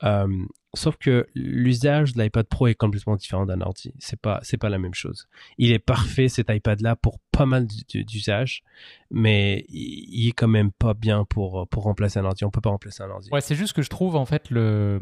[0.04, 0.26] Euh,
[0.74, 3.94] sauf que l'usage de l'iPad Pro est complètement différent d'un ordi.
[4.00, 5.28] C'est pas, c'est pas la même chose.
[5.58, 8.64] Il est parfait cet iPad-là pour pas mal d'u- d'usages,
[9.12, 12.44] mais il il est quand même pas bien pour pour remplacer un ordi.
[12.44, 13.28] On peut pas remplacer un ordi.
[13.30, 14.98] Ouais, c'est juste que je trouve en fait le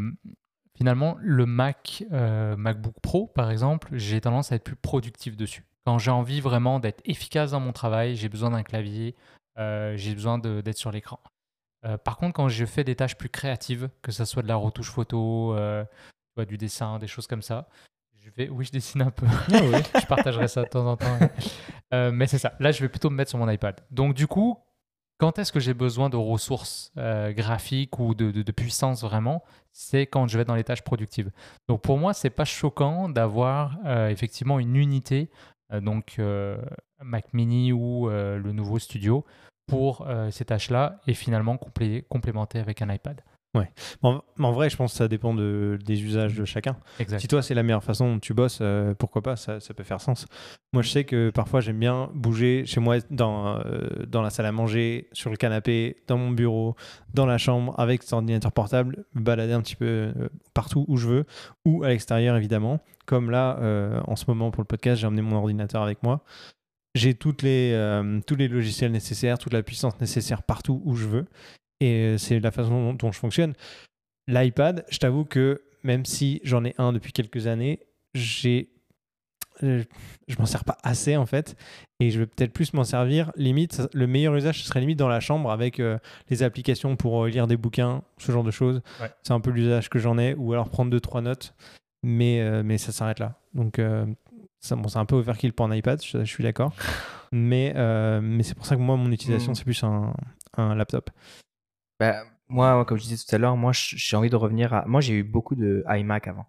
[0.81, 5.62] finalement le Mac euh, MacBook Pro par exemple, j'ai tendance à être plus productif dessus.
[5.85, 9.14] Quand j'ai envie vraiment d'être efficace dans mon travail, j'ai besoin d'un clavier,
[9.59, 11.20] euh, j'ai besoin d'être sur l'écran.
[11.85, 14.57] Euh, par contre, quand je fais des tâches plus créatives, que ce soit de la
[14.57, 15.55] retouche photo,
[16.49, 17.68] du dessin, des choses comme ça,
[18.18, 19.26] je vais, oui, je dessine un peu.
[19.49, 21.18] je partagerai ça de temps en temps.
[21.93, 22.55] Mais c'est ça.
[22.59, 23.78] Là, je vais plutôt me mettre sur mon iPad.
[23.91, 24.59] Donc, du coup,
[25.21, 29.45] quand est-ce que j'ai besoin de ressources euh, graphiques ou de, puissance vraiment?
[29.71, 31.31] C'est quand je vais dans les tâches productives.
[31.68, 35.31] Donc, pour moi, c'est pas choquant d'avoir euh, effectivement une unité,
[35.73, 36.18] euh, donc
[37.03, 39.25] Mac Mini ou le nouveau Studio,
[39.66, 43.23] pour ces tâches-là et finalement complé- complémenter avec un iPad.
[44.03, 46.76] En, en vrai, je pense que ça dépend de, des usages de chacun.
[47.01, 47.18] Exact.
[47.18, 49.82] Si toi, c'est la meilleure façon dont tu bosses, euh, pourquoi pas, ça, ça peut
[49.82, 50.26] faire sens.
[50.72, 54.46] Moi, je sais que parfois, j'aime bien bouger chez moi dans, euh, dans la salle
[54.46, 56.76] à manger, sur le canapé, dans mon bureau,
[57.12, 60.96] dans la chambre, avec cet ordinateur portable, me balader un petit peu euh, partout où
[60.96, 61.24] je veux,
[61.64, 62.80] ou à l'extérieur, évidemment.
[63.07, 63.59] Comme là,
[64.07, 66.22] en ce moment, pour le podcast, j'ai emmené mon ordinateur avec moi.
[66.94, 67.74] J'ai toutes les,
[68.24, 71.26] tous les logiciels nécessaires, toute la puissance nécessaire partout où je veux.
[71.81, 73.55] Et c'est la façon dont, je fonctionne.
[74.28, 77.81] L'iPad, je t'avoue que même si j'en ai un depuis quelques années,
[78.14, 78.68] j'ai
[79.62, 79.83] euh,
[80.28, 81.57] je m'en sers pas assez en fait.
[82.01, 83.33] Et je vais peut-être plus m'en servir.
[83.37, 87.24] Limite le meilleur usage ce serait limite dans la chambre avec euh, les applications pour
[87.24, 88.81] euh, lire des bouquins ce genre de choses.
[89.01, 89.11] Ouais.
[89.22, 90.35] c'est un peu l'usage que j'en ai.
[90.35, 91.55] Ou alors prendre deux trois notes.
[92.03, 93.39] Mais euh, mais ça s'arrête là.
[93.55, 93.81] Donc
[94.61, 96.74] ça, bon, c'est un peu overkill pour un iPad je, je suis d'accord.
[97.33, 97.72] Mais
[98.22, 99.55] mais c'est pour ça que moi mon utilisation Mm.
[99.55, 100.12] c'est plus un,
[100.57, 101.11] un laptop
[102.01, 104.84] Bah, moi, comme je disais tout à l'heure, moi, j'ai envie de revenir à.
[104.86, 106.46] Moi, j'ai eu beaucoup de iMac avant.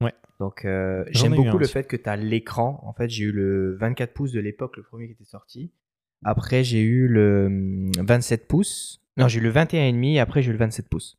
[0.00, 0.14] Ouais.
[0.40, 2.80] Donc, euh, j'aime beaucoup le fait que tu as l'écran.
[2.82, 5.72] En fait, j'ai eu le 24 pouces de l'époque, le premier qui était sorti.
[6.24, 9.02] Après, j'ai eu le hum, 27 pouces.
[9.16, 10.18] Non, j'ai eu le 21,5.
[10.18, 11.18] Après, j'ai eu le 27 pouces.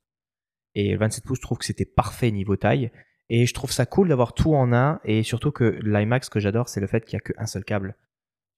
[0.73, 2.91] Et le 27 pouces, je trouve que c'était parfait niveau taille.
[3.29, 4.99] Et je trouve ça cool d'avoir tout en un.
[5.05, 7.63] Et surtout que l'iMac, ce que j'adore, c'est le fait qu'il n'y a qu'un seul
[7.63, 7.95] câble.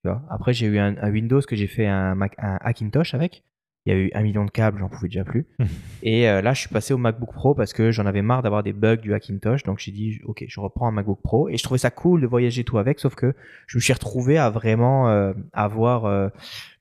[0.02, 0.22] Tu vois?
[0.30, 3.44] Après, j'ai eu un, un Windows que j'ai fait un, Mac, un Hackintosh avec.
[3.88, 5.46] Il y a eu un million de câbles, j'en pouvais déjà plus.
[6.02, 8.62] Et euh, là, je suis passé au MacBook Pro parce que j'en avais marre d'avoir
[8.62, 9.62] des bugs du Hackintosh.
[9.62, 11.48] Donc j'ai dit, ok, je reprends un MacBook Pro.
[11.48, 13.34] Et je trouvais ça cool de voyager tout avec, sauf que
[13.66, 16.28] je me suis retrouvé à vraiment euh, avoir euh,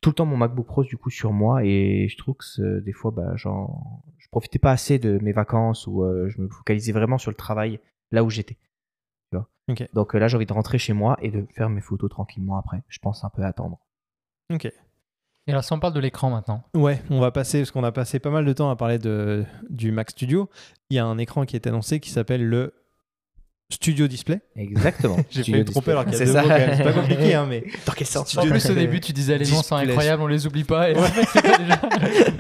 [0.02, 1.64] tout le temps mon MacBook Pro du coup sur moi.
[1.64, 5.88] Et je trouve que des fois, bah, genre, je profitais pas assez de mes vacances
[5.88, 7.80] ou je me focalisais vraiment sur le travail
[8.12, 8.58] là où j'étais.
[9.94, 12.84] Donc là, j'ai envie de rentrer chez moi et de faire mes photos tranquillement après.
[12.90, 13.80] Je pense un peu attendre.
[14.54, 14.70] ok
[15.48, 17.92] Et alors, si on parle de l'écran maintenant, Ouais, on va passer, parce qu'on a
[17.94, 19.00] passé pas mal de temps à parler
[19.70, 20.50] du Mac Studio.
[20.90, 22.74] Il y a un écran qui est annoncé qui s'appelle le
[23.70, 24.40] Studio Display.
[24.56, 25.18] Exactement.
[25.30, 26.42] J'ai fait me tromper alors qu'il y a C'est deux ça.
[26.42, 26.78] mots quand même.
[26.78, 28.76] C'est pas compliqué, hein, mais Dans quel sens En Studio plus, au Display.
[28.86, 30.90] début, tu disais les noms sont incroyables, on les oublie pas.
[30.90, 30.96] Et
[31.34, 31.80] c'est quoi déjà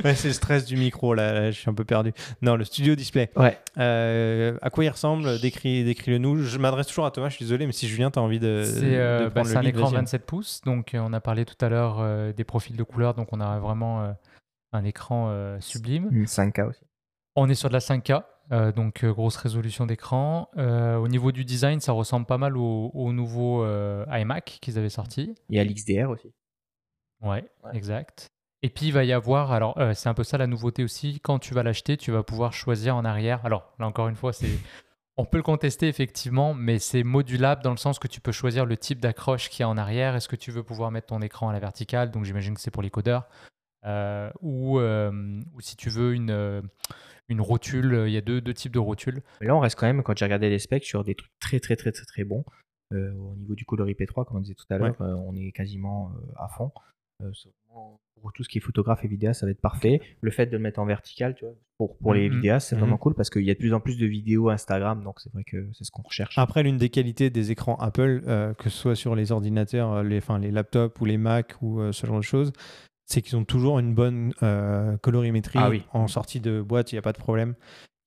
[0.05, 2.13] ouais, c'est le stress du micro là, là, je suis un peu perdu.
[2.41, 3.29] Non, le Studio Display.
[3.35, 3.57] Ouais.
[3.77, 5.39] Euh, à quoi il ressemble?
[5.41, 6.43] Décris, décris-le nous.
[6.43, 8.63] Je m'adresse toujours à Thomas, je suis désolé, mais si Julien, tu as envie de,
[8.63, 9.95] C'est euh, bah, un lead, écran vas-y.
[9.95, 13.13] 27 pouces, donc euh, on a parlé tout à l'heure euh, des profils de couleurs,
[13.15, 14.11] donc on a vraiment euh,
[14.71, 16.07] un écran euh, sublime.
[16.11, 16.79] Une 5K aussi.
[17.35, 20.49] On est sur de la 5K, euh, donc euh, grosse résolution d'écran.
[20.57, 24.77] Euh, au niveau du design, ça ressemble pas mal au, au nouveau euh, iMac qu'ils
[24.77, 25.35] avaient sorti.
[25.49, 26.31] Y a l'XDR aussi.
[27.21, 27.71] Ouais, Ouais.
[27.73, 28.27] exact.
[28.63, 31.37] Et puis il va y avoir, alors c'est un peu ça la nouveauté aussi, quand
[31.37, 33.45] tu vas l'acheter, tu vas pouvoir choisir en arrière.
[33.45, 34.49] Alors là encore une fois, c'est,
[35.15, 38.65] on peut le contester effectivement, mais c'est modulable dans le sens que tu peux choisir
[38.65, 40.15] le type d'accroche qu'il y a en arrière.
[40.15, 42.09] Est-ce que tu veux pouvoir mettre ton écran à la verticale?
[42.09, 43.27] Donc j'imagine que c'est pour les codeurs.
[44.41, 46.61] Ou, ou si tu veux une,
[47.29, 49.21] une rotule, il y a deux, deux types de rotules.
[49.41, 51.59] Mais là, on reste quand même, quand j'ai regardé les specs, sur des trucs très,
[51.59, 52.45] très, très, très, très bons.
[52.93, 55.51] Euh, au niveau du Color IP3, comme on disait tout à l'heure, euh, on est
[55.51, 56.71] quasiment euh, à fond.
[57.21, 57.31] Euh,
[58.21, 59.99] pour tout ce qui est photographe et vidéaste, ça va être parfait.
[60.21, 62.35] Le fait de le mettre en vertical, tu vois, pour, pour les Mhm.
[62.35, 62.81] vidéastes, c'est Mhm.
[62.81, 65.31] vraiment cool parce qu'il y a de plus en plus de vidéos Instagram, donc c'est
[65.33, 66.37] vrai que c'est ce qu'on recherche.
[66.37, 70.03] Après, l'une des qualités des écrans Apple, euh, que ce soit sur les ordinateurs, euh,
[70.03, 72.53] les, enfin, les laptops ou les Mac ou euh, ce genre de choses,
[73.07, 75.83] c'est qu'ils ont toujours une bonne euh, colorimétrie Ah oui.
[75.93, 77.55] en sortie de boîte, il n'y a pas de problème.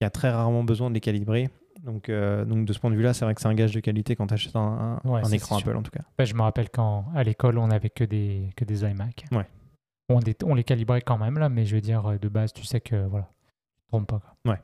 [0.01, 1.49] Il y a très rarement besoin de les calibrer.
[1.83, 3.81] Donc, euh, donc de ce point de vue-là, c'est vrai que c'est un gage de
[3.81, 5.69] qualité quand tu achètes un, un- Ouais, écran sûr.
[5.69, 6.03] Apple en tout cas.
[6.19, 9.25] Bah, je me rappelle quand à l'école, on n'avait que des, que des iMac.
[9.33, 9.47] Ouais.
[10.11, 12.53] On, les- on les calibrait quand même, là, mais je veux dire, euh, de base,
[12.53, 13.31] tu sais que voilà,
[13.77, 14.21] tu te trompes pas.
[14.45, 14.59] quoi.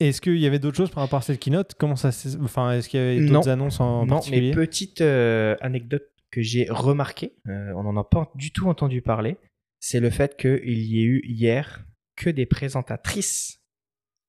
[0.00, 1.74] Est-ce qu'il y avait d'autres choses par rapport à cette keynote?
[1.78, 2.10] Comment ça
[2.40, 4.50] Enfin, est-ce qu'il y avait d'autres annonces en non, particulier?
[4.50, 9.00] mais petite euh, anecdote que j'ai remarqué, euh, on n'en a pas du tout entendu
[9.02, 9.36] parler,
[9.80, 11.84] c'est le fait qu'il y ait eu hier
[12.16, 13.60] que des présentatrices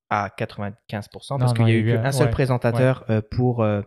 [0.10, 0.74] à 95%,
[1.12, 3.82] parce Non, qu'il non, y a eu qu'un seul ouais, présentateur euh, pour, euh,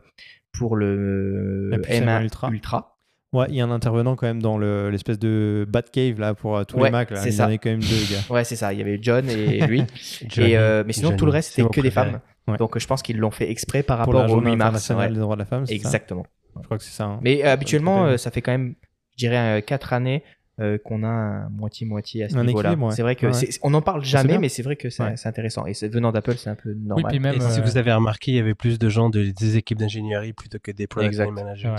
[0.52, 2.50] pour le La puce M1 Ultra.
[2.50, 2.98] Ultra.
[3.32, 6.66] Ouais, il y a un intervenant quand même dans le- l'espèce de Batcave là pour
[6.66, 7.10] tous Ouais, les Macs.
[7.10, 7.16] Là.
[7.16, 7.46] c'est Il y ça.
[7.46, 8.20] en a quand même deux gars.
[8.34, 8.74] Ouais, c'est ça.
[8.74, 9.84] Il y avait John et lui.
[10.28, 12.20] Johnny, et, euh, mais sinon, Johnny, tout le reste, c'est c'était que des femmes.
[12.46, 12.58] Ouais.
[12.58, 14.86] Donc, je pense qu'ils l'ont fait exprès par Pour la rapport au journée 8 mars.
[14.90, 15.64] des droits de la femme.
[15.66, 15.88] c'est ça?
[15.88, 16.26] Exactement.
[16.60, 17.04] Je crois que c'est ça.
[17.04, 17.20] hein.
[17.22, 18.12] Mais euh, habituellement, trompé.
[18.12, 18.74] euh, ça fait quand même,
[19.12, 20.22] je dirais, 4 années
[20.60, 22.70] euh, qu'on a moitié-moitié à ce Un niveau-là.
[22.70, 22.94] équilibre, ouais.
[22.94, 25.14] C'est vrai que Ouais, on n'en parle c'est jamais, mais c'est vrai que c'est Ouais.
[25.24, 25.64] intéressant.
[25.66, 27.10] Et c'est- venant d'Apple, c'est un peu Oui, normal.
[27.10, 29.30] puis même, Et si euh, vous avez remarqué, il y avait plus de gens de,
[29.30, 31.70] des équipes d'ingénierie plutôt que des product managers.
[31.70, 31.76] Ouais.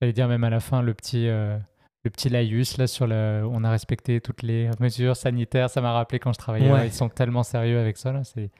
[0.00, 1.56] j'allais dire même à la fin, le petit, euh,
[2.04, 5.70] le petit laïus, là, sur le, on a respecté toutes les mesures sanitaires.
[5.70, 6.78] Ça m'a rappelé quand je travaillais Ouais.
[6.78, 8.12] là, ils sont tellement sérieux avec ça.
[8.12, 8.50] Là, c'est,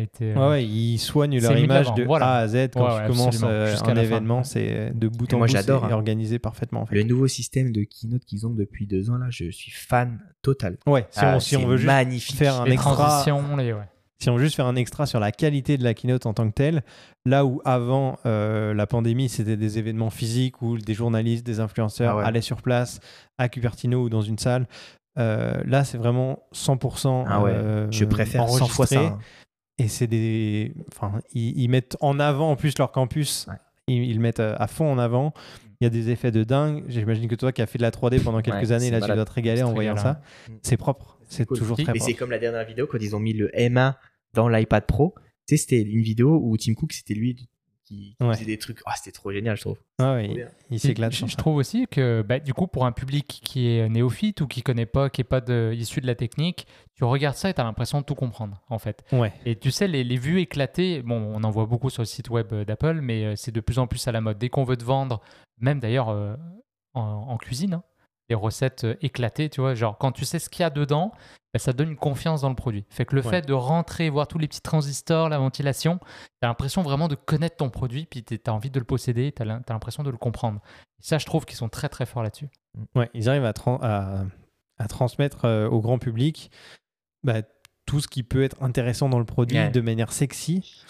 [0.00, 2.26] été, euh, Ouais, ouais, ils soignent leur image de voilà.
[2.26, 4.42] A à Z quand Ouais, tu ouais, commences euh, jusqu'à un événement.
[4.42, 5.90] C'est de bout Et en moi, bout, j'adore, hein.
[5.92, 6.82] organisé parfaitement.
[6.82, 6.94] En fait.
[6.94, 10.78] Le nouveau système de keynote qu'ils ont depuis deux ans, là, je suis fan total.
[10.86, 12.36] Ouais, si, Ah, on, si on c'est veut juste magnifique.
[12.36, 13.82] faire un les extra, transitions, les, ouais.
[14.18, 16.48] si on veut juste faire un extra sur la qualité de la keynote en tant
[16.48, 16.82] que telle,
[17.26, 22.12] là où avant euh, la pandémie, c'était des événements physiques où des journalistes, des influenceurs
[22.14, 22.24] Ah ouais.
[22.24, 22.98] allaient sur place
[23.36, 24.66] à Cupertino ou dans une salle.
[25.18, 27.26] euh, là, c'est vraiment 100%.
[27.28, 28.98] Ah ouais, euh, Je préfère 100 fois ça.
[29.00, 29.18] hein.
[29.78, 30.72] Et c'est des.
[30.92, 33.46] Enfin, ils, ils mettent en avant en plus leur campus.
[33.48, 33.54] Ouais.
[33.88, 35.32] Ils, ils le mettent euh, à fond en avant.
[35.80, 36.84] Il y a des effets de dingue.
[36.88, 39.12] J'imagine que toi qui as fait de la 3D pendant quelques Ouais, années, là, tu
[39.12, 40.20] dois te régaler en voyant ça.
[40.62, 41.18] C'est propre.
[41.26, 41.58] C'est cool.
[41.58, 42.04] toujours Et très Et propre.
[42.04, 43.94] c'est comme la dernière vidéo quand ils ont mis le M1
[44.34, 45.14] dans l'iPad Pro.
[45.48, 47.48] Tu sais, c'était une vidéo où Tim Cook, c'était lui
[47.92, 48.34] qui, qui Ouais.
[48.34, 48.80] faisait des trucs.
[48.86, 49.78] Ah, c'était trop génial, je trouve.
[49.98, 51.12] Ah ouais, il, s'éclate.
[51.12, 54.62] Je, trouve aussi que, bah, du coup, pour un public qui est néophyte ou qui
[54.62, 57.60] connaît pas, qui est pas de, issu de la technique, tu regardes ça et tu
[57.60, 59.04] as l'impression de tout comprendre, en fait.
[59.12, 59.32] Ouais.
[59.44, 62.30] Et tu sais, les, les vues éclatées, bon, on en voit beaucoup sur le site
[62.30, 64.38] web euh, d'Apple, mais euh, c'est de plus en plus à la mode.
[64.38, 65.20] Dès qu'on veut te vendre,
[65.60, 66.34] même d'ailleurs euh,
[66.94, 67.82] en, en cuisine, hein,
[68.28, 71.12] les recettes éclatées, tu vois, genre quand tu sais ce qu'il y a dedans,
[71.52, 72.84] bah, ça donne une confiance dans le produit.
[72.88, 73.30] Fait que le Ouais.
[73.30, 76.06] fait de rentrer, voir tous les petits transistors, la ventilation, tu
[76.42, 79.42] as l'impression vraiment de connaître ton produit, puis tu as envie de le posséder, tu
[79.42, 80.60] as l'impression de le comprendre.
[81.00, 82.48] Et ça, je trouve qu'ils sont très très forts là-dessus.
[82.94, 84.24] Ouais, ils arrivent à, tran- à,
[84.78, 86.50] à transmettre euh, au grand public
[87.22, 87.42] bah,
[87.86, 89.70] tout ce qui peut être intéressant dans le produit Ouais.
[89.70, 90.84] de manière sexy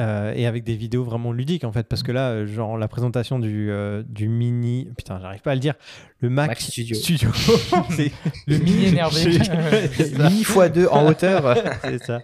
[0.00, 1.84] euh, et avec des vidéos vraiment ludiques en fait.
[1.88, 4.88] Parce que là, euh, genre la présentation du, euh, du mini.
[4.96, 5.74] Putain, j'arrive pas à le dire.
[6.20, 6.96] Le Mac, Mac Studio.
[7.90, 8.12] C'est-
[8.46, 9.24] Le mini énervé.
[10.18, 11.56] Mini x2 en hauteur.
[11.82, 12.22] C'est ça.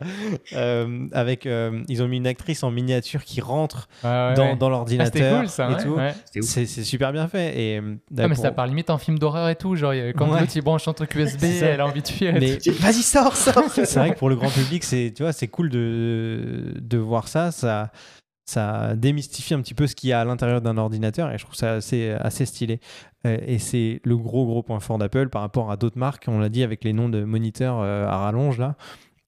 [0.54, 4.56] Euh, avec, euh, ils ont mis une actrice en miniature qui rentre ouais, dans, ouais.
[4.56, 5.68] dans Ah, l'ordinateur c'était cool ça.
[5.84, 6.14] et ouais.
[6.42, 7.58] C'est super bien fait.
[7.60, 9.76] Et, euh, Ah, mais pour- ça parle limite en film d'horreur et tout.
[9.76, 10.40] Genre, quand Ouais.
[10.40, 12.32] l'autre il branche son truc USB, elle a envie de fuir.
[12.32, 12.58] Mais-.
[12.80, 13.70] Vas-y, sors, sors.
[13.70, 17.28] c'est vrai que pour le grand public, c'est tu vois, c'est cool de, de voir
[17.28, 17.50] ça.
[17.60, 21.44] Ça démystifie un petit peu ce qu'il y a à l'intérieur d'un ordinateur et je
[21.44, 22.80] trouve ça assez, stylé.
[23.26, 26.38] Euh, et c'est le gros gros point fort d'Apple par rapport à d'autres marques, on
[26.38, 28.76] l'a dit avec les noms de moniteurs euh, à rallonge là,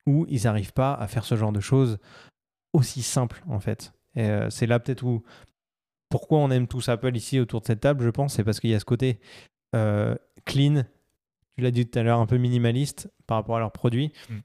[0.07, 1.99] où ils n'arrivent pas à faire ce genre de choses
[2.73, 3.93] aussi simples en fait.
[4.17, 5.23] Et euh, c'est là peut-être où
[6.09, 8.71] pourquoi on aime tous Apple ici autour de cette table, je pense, c'est parce qu'il
[8.71, 9.21] y a ce côté
[10.45, 10.83] clean,
[11.57, 14.39] tu l'as dit tout à l'heure, un peu minimaliste par rapport à leurs produits, Mm.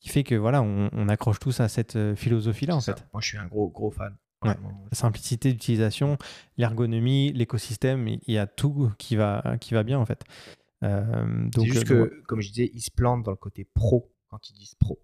[0.00, 3.06] Qui fait que voilà, on, on accroche tous à cette euh, philosophie-là en fait.
[3.12, 4.16] Moi, je suis un gros, gros fan.
[4.44, 4.54] Ouais.
[4.92, 6.16] La simplicité d'utilisation,
[6.56, 10.22] l'ergonomie, l'écosystème, il y a tout qui va, qui va bien en fait.
[10.84, 11.02] Euh,
[11.52, 14.12] C'est donc, juste euh, que, comme je disais, ils se plantent dans le côté pro
[14.28, 15.00] quand ils disent pro.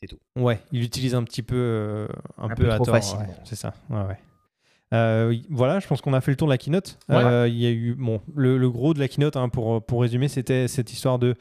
[0.00, 0.18] C'est tout.
[0.36, 2.08] Ouais, il l'utilise un petit peu, euh,
[2.38, 2.94] un, Un peu, peu à tort.
[2.94, 3.00] ouais,
[3.44, 3.74] c'est ça.
[3.90, 4.18] Ouais, ouais.
[4.92, 6.98] Euh, voilà, je pense qu'on a fait le tour de la keynote.
[7.08, 7.16] Ouais.
[7.16, 10.02] Euh, Il y a eu bon, le, le gros de la keynote, hein, pour, pour
[10.02, 11.34] résumer, c'était cette histoire de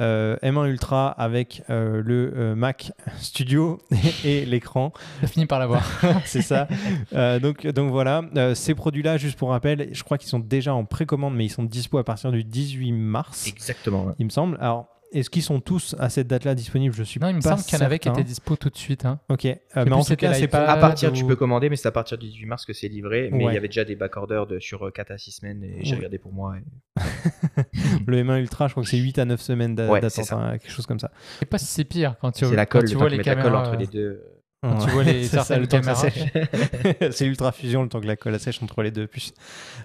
[0.00, 3.78] euh, M1 Ultra avec euh, le euh, Mac Studio
[4.24, 4.92] et, l'écran.
[5.20, 5.82] J'ai fini par l'avoir.
[6.24, 6.68] c'est ça.
[7.14, 10.74] Euh, donc, donc voilà, Euh, ces produits-là, juste pour rappel, je crois qu'ils sont déjà
[10.74, 14.04] en précommande, mais ils sont dispo à partir du 18 mars, Exactement.
[14.06, 14.12] ouais.
[14.18, 14.56] il me semble.
[14.60, 16.94] Alors, est-ce qu'ils sont tous à cette date-là disponibles?
[16.94, 18.20] Je suis non, il me pas semble qu'il y en avait qui certain.
[18.20, 19.04] étaient dispo tout de suite.
[19.04, 19.20] hein.
[19.28, 20.64] Ok, Euh, mais plus en tout cas, c'est pas.
[20.66, 22.88] À partir, tu ou- peux commander, mais c'est à partir du 18 mars que c'est
[22.88, 23.30] livré.
[23.32, 23.52] Mais Ouais.
[23.52, 25.92] il y avait déjà des backorders de, sur euh, 4 à 6 semaines et j'ai
[25.92, 25.96] Ouais.
[25.98, 26.54] regardé pour moi.
[26.56, 27.00] et-
[28.06, 30.36] Le M1 Ultra, je crois que c'est 8 à 9 semaines d'a- Ouais, d'attente, ça.
[30.36, 31.10] hein, quelque chose comme ça.
[31.34, 33.06] Je sais pas si c'est pire quand tu, C'est la quand colle, tu le vois
[33.08, 33.62] temps les qu'ils mettent la colle caméras.
[33.68, 34.22] entre euh, les deux.
[34.60, 36.48] Quand tu vois les C'est ça, certaines le temps que ça caméras.
[36.90, 37.12] sèche.
[37.12, 39.32] c'est l'ultra fusion, le temps que la colle sèche entre les deux puces.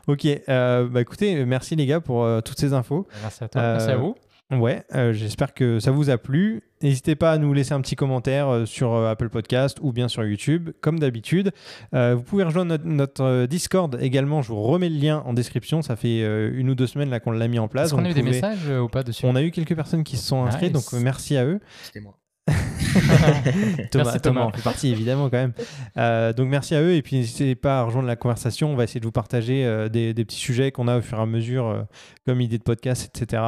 [0.08, 3.08] Ok, euh, bah écoutez, merci les gars pour euh, toutes ces infos.
[3.22, 3.62] Merci à toi.
[3.62, 4.16] Euh, Merci à vous.
[4.60, 6.64] Ouais, euh, j'espère que ça vous a plu.
[6.82, 10.08] N'hésitez pas à nous laisser un petit commentaire euh, sur euh, Apple Podcast ou bien
[10.08, 11.52] sur YouTube, comme d'habitude.
[11.94, 14.42] Euh, vous pouvez rejoindre notre, notre, Discord également.
[14.42, 15.82] Je vous remets le lien en description.
[15.82, 17.88] Ça fait euh, une ou deux semaines là qu'on l'a mis en place.
[17.88, 20.18] Est-ce qu'on a eu des messages ou pas dessus On a eu quelques personnes qui
[20.18, 20.92] se sont inscrites, Nice.
[20.92, 21.60] donc merci à eux.
[21.84, 22.18] C'était moi.
[22.94, 24.42] Thomas, Merci, Thomas Thomas.
[24.42, 25.54] en fait partie évidemment quand même.
[25.98, 28.72] Euh, donc merci à eux et puis n'hésitez pas à rejoindre la conversation.
[28.72, 31.18] On va essayer de vous partager euh, des, des petits sujets qu'on a au fur
[31.18, 31.82] et à mesure, euh,
[32.26, 33.42] comme idée de podcast, etc.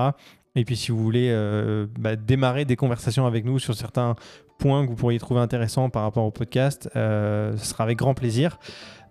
[0.56, 4.16] Et puis si vous voulez euh, bah, démarrer des conversations avec nous sur certains
[4.58, 8.14] points que vous pourriez trouver intéressants par rapport au podcast, euh, ce sera avec grand
[8.14, 8.58] plaisir.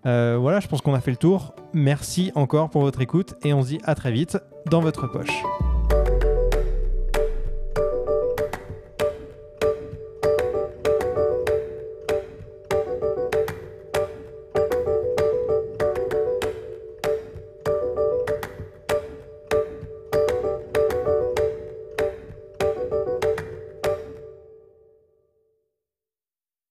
[0.05, 1.55] Euh, voilà, je pense qu'on a fait le tour.
[1.73, 4.37] Merci encore pour votre écoute et on se dit à très vite
[4.69, 5.43] dans votre poche.